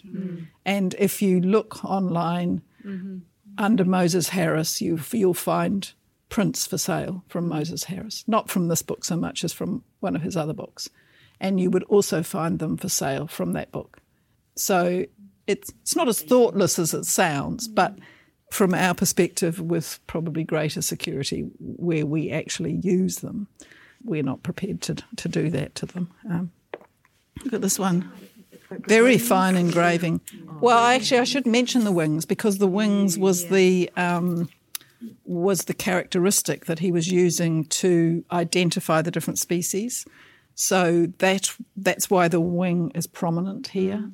And 0.64 0.94
if 0.98 1.22
you 1.22 1.40
look 1.40 1.84
online 1.84 2.62
mm-hmm. 2.84 3.18
under 3.58 3.84
Moses 3.84 4.28
Harris, 4.28 4.80
you 4.80 5.00
you'll 5.12 5.34
find 5.34 5.92
prints 6.28 6.66
for 6.66 6.78
sale 6.78 7.24
from 7.28 7.48
Moses 7.48 7.84
Harris, 7.84 8.24
not 8.26 8.50
from 8.50 8.68
this 8.68 8.82
book 8.82 9.04
so 9.04 9.16
much 9.16 9.44
as 9.44 9.52
from 9.52 9.84
one 10.00 10.16
of 10.16 10.22
his 10.22 10.36
other 10.36 10.52
books. 10.52 10.88
And 11.40 11.58
you 11.58 11.70
would 11.70 11.84
also 11.84 12.22
find 12.22 12.58
them 12.58 12.76
for 12.76 12.88
sale 12.88 13.26
from 13.26 13.52
that 13.54 13.72
book. 13.72 13.98
So 14.56 15.06
it's, 15.50 15.70
it's 15.82 15.96
not 15.96 16.08
as 16.08 16.22
thoughtless 16.22 16.78
as 16.78 16.94
it 16.94 17.04
sounds, 17.04 17.66
but 17.66 17.98
from 18.50 18.74
our 18.74 18.94
perspective, 18.94 19.60
with 19.60 19.98
probably 20.06 20.44
greater 20.44 20.82
security 20.82 21.50
where 21.58 22.06
we 22.06 22.30
actually 22.30 22.74
use 22.82 23.16
them, 23.16 23.46
we're 24.04 24.22
not 24.22 24.42
prepared 24.42 24.80
to, 24.82 24.96
to 25.16 25.28
do 25.28 25.50
that 25.50 25.74
to 25.76 25.86
them. 25.86 26.10
Um, 26.28 26.50
look 27.44 27.54
at 27.54 27.60
this 27.62 27.78
one. 27.78 28.10
Very 28.70 29.18
fine 29.18 29.56
engraving. 29.56 30.20
Well, 30.60 30.78
actually, 30.78 31.18
I 31.18 31.24
should 31.24 31.46
mention 31.46 31.82
the 31.84 31.92
wings 31.92 32.24
because 32.24 32.58
the 32.58 32.68
wings 32.68 33.18
was 33.18 33.48
the 33.48 33.90
um, 33.96 34.48
was 35.24 35.64
the 35.64 35.74
characteristic 35.74 36.66
that 36.66 36.78
he 36.78 36.92
was 36.92 37.10
using 37.10 37.64
to 37.64 38.24
identify 38.30 39.02
the 39.02 39.10
different 39.10 39.40
species. 39.40 40.06
So 40.60 41.06
that 41.20 41.56
that's 41.74 42.10
why 42.10 42.28
the 42.28 42.38
wing 42.38 42.92
is 42.94 43.06
prominent 43.06 43.68
here. 43.68 44.10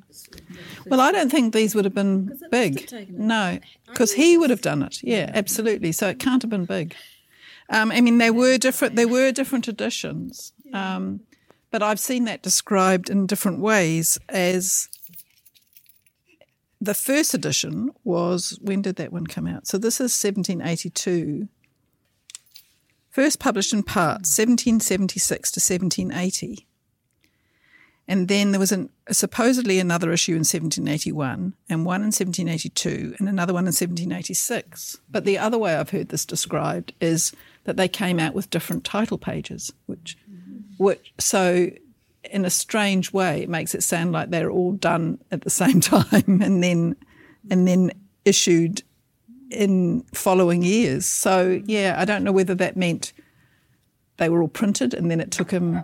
Well, 0.85 1.01
I 1.01 1.11
don't 1.11 1.29
think 1.29 1.53
these 1.53 1.75
would 1.75 1.83
have 1.83 1.93
been 1.93 2.39
big. 2.51 2.89
No, 3.09 3.59
because 3.87 4.13
he 4.13 4.37
would 4.37 4.49
have 4.49 4.61
done 4.61 4.81
it. 4.81 5.03
Yeah, 5.03 5.29
absolutely. 5.33 5.91
So 5.91 6.07
it 6.07 6.19
can't 6.19 6.41
have 6.41 6.49
been 6.49 6.63
big. 6.63 6.95
Um, 7.69 7.91
I 7.91 7.99
mean, 7.99 8.17
there 8.17 8.31
were 8.31 8.57
different. 8.57 8.95
There 8.95 9.09
were 9.09 9.33
different 9.33 9.67
editions, 9.67 10.53
um, 10.71 11.19
but 11.69 11.83
I've 11.83 11.99
seen 11.99 12.23
that 12.23 12.43
described 12.43 13.09
in 13.09 13.27
different 13.27 13.59
ways 13.59 14.17
as 14.29 14.87
the 16.79 16.93
first 16.93 17.33
edition 17.33 17.91
was 18.05 18.57
when 18.61 18.81
did 18.81 18.95
that 18.95 19.11
one 19.11 19.27
come 19.27 19.47
out? 19.47 19.67
So 19.67 19.77
this 19.77 19.95
is 19.95 20.15
1782. 20.23 21.49
First 23.17 23.39
published 23.39 23.73
in 23.73 23.81
parts, 23.81 24.37
1776 24.37 25.49
to 25.53 25.59
1780. 25.59 26.67
And 28.07 28.27
then 28.27 28.51
there 28.51 28.59
was 28.59 28.71
an, 28.71 28.91
supposedly 29.09 29.79
another 29.79 30.11
issue 30.11 30.33
in 30.33 30.45
1781, 30.45 31.55
and 31.67 31.83
one 31.83 32.01
in 32.01 32.11
1782, 32.13 33.15
and 33.17 33.27
another 33.27 33.53
one 33.53 33.63
in 33.63 33.73
1786. 33.73 34.99
But 35.09 35.25
the 35.25 35.39
other 35.39 35.57
way 35.57 35.75
I've 35.75 35.89
heard 35.89 36.09
this 36.09 36.27
described 36.27 36.93
is 37.01 37.31
that 37.63 37.75
they 37.75 37.87
came 37.87 38.19
out 38.19 38.35
with 38.35 38.51
different 38.51 38.83
title 38.83 39.17
pages, 39.17 39.73
which, 39.87 40.15
which 40.77 41.11
so 41.17 41.71
in 42.23 42.45
a 42.45 42.51
strange 42.51 43.13
way, 43.13 43.41
it 43.41 43.49
makes 43.49 43.73
it 43.73 43.81
sound 43.81 44.11
like 44.11 44.29
they're 44.29 44.51
all 44.51 44.73
done 44.73 45.17
at 45.31 45.41
the 45.41 45.49
same 45.49 45.81
time, 45.81 46.39
and 46.43 46.61
then 46.63 46.95
and 47.49 47.67
then 47.67 47.93
issued 48.25 48.83
in 49.49 50.03
following 50.13 50.63
years. 50.63 51.05
So 51.05 51.61
yeah, 51.65 51.95
I 51.97 52.05
don't 52.05 52.23
know 52.23 52.31
whether 52.31 52.55
that 52.55 52.77
meant 52.77 53.13
they 54.17 54.29
were 54.29 54.41
all 54.41 54.47
printed, 54.47 54.93
and 54.93 55.09
then 55.11 55.19
it 55.19 55.31
took 55.31 55.51
him 55.51 55.83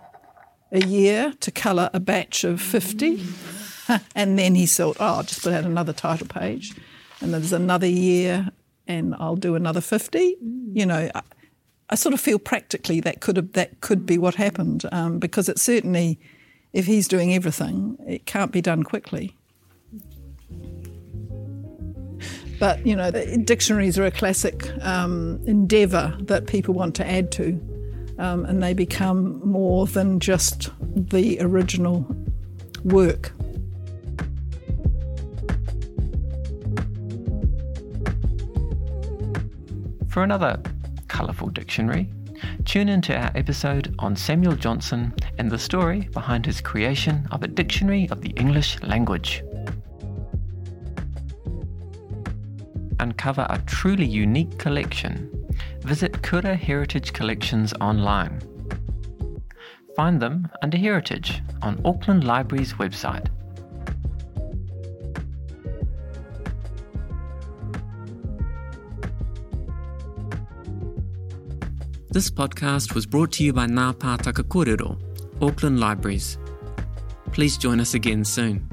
a 0.74 0.86
year 0.86 1.34
to 1.40 1.52
colour 1.52 1.90
a 1.94 2.00
batch 2.00 2.44
of 2.44 2.60
50. 2.60 3.24
and 4.16 4.38
then 4.40 4.56
he 4.56 4.66
thought, 4.66 4.98
oh, 5.00 5.06
I'll 5.06 5.24
just 5.24 5.44
put 5.44 5.54
out 5.54 5.64
another 5.66 5.94
title 5.94 6.28
page. 6.28 6.74
And 7.22 7.34
there's 7.34 7.54
another 7.54 7.88
year 7.88 8.50
and 8.88 9.16
I'll 9.16 9.36
do 9.36 9.56
another 9.56 9.82
50. 9.82 10.36
You 10.74 10.86
know, 10.86 11.10
I, 11.14 11.22
I, 11.90 11.96
sort 11.96 12.14
of 12.14 12.20
feel 12.20 12.40
practically 12.40 13.00
that 13.02 13.22
could 13.22 13.38
have, 13.38 13.54
that 13.54 13.82
could 13.82 14.06
be 14.06 14.18
what 14.18 14.36
happened 14.36 14.86
um, 14.92 15.20
because 15.20 15.48
it 15.48 15.60
certainly, 15.60 16.20
if 16.74 16.86
he's 16.86 17.08
doing 17.08 17.34
everything, 17.34 17.98
it 18.08 18.26
can't 18.26 18.52
be 18.52 18.62
done 18.62 18.84
quickly. 18.84 19.38
But, 22.64 22.88
you 22.88 22.96
know, 22.96 23.12
dictionaries 23.12 24.00
are 24.00 24.06
a 24.06 24.12
classic 24.12 24.72
um, 24.86 25.44
endeavour 25.46 26.16
that 26.22 26.48
people 26.48 26.74
want 26.74 26.96
to 26.96 27.06
add 27.06 27.30
to 27.34 27.60
um, 28.18 28.46
and 28.46 28.64
they 28.64 28.74
become 28.74 29.42
more 29.46 29.86
than 29.86 30.22
just 30.22 30.70
the 30.80 31.40
original 31.42 32.08
work. 32.86 33.34
For 40.08 40.24
another 40.24 40.58
colourful 41.10 41.50
dictionary, 41.50 42.10
tune 42.64 42.88
into 42.88 43.14
our 43.14 43.32
episode 43.36 43.94
on 44.00 44.16
Samuel 44.16 44.56
Johnson 44.56 45.14
and 45.38 45.52
the 45.52 45.60
story 45.60 46.08
behind 46.14 46.46
his 46.46 46.62
creation 46.62 47.28
of 47.30 47.44
a 47.44 47.48
dictionary 47.50 48.08
of 48.10 48.22
the 48.22 48.30
English 48.38 48.82
language. 48.84 49.44
Uncover 53.04 53.46
a 53.50 53.62
truly 53.66 54.06
unique 54.06 54.58
collection 54.58 55.30
visit 55.82 56.24
Kura 56.24 56.56
Heritage 56.56 57.12
Collections 57.12 57.74
online. 57.82 58.40
Find 59.98 60.22
them 60.22 60.48
under 60.62 60.78
Heritage 60.78 61.42
on 61.62 61.82
Auckland 61.84 62.24
Library's 62.24 62.76
website. 62.76 63.28
This 72.10 72.30
podcast 72.30 72.96
was 72.96 73.06
brought 73.06 73.34
to 73.34 73.44
you 73.44 73.52
by 73.52 73.68
Ngā 73.68 73.96
Pātaka 73.96 74.44
Kōrero, 74.44 74.98
Auckland 75.42 75.82
Libraries. 75.82 76.38
Please 77.34 77.58
join 77.58 77.82
us 77.82 77.96
again 77.96 78.24
soon. 78.24 78.73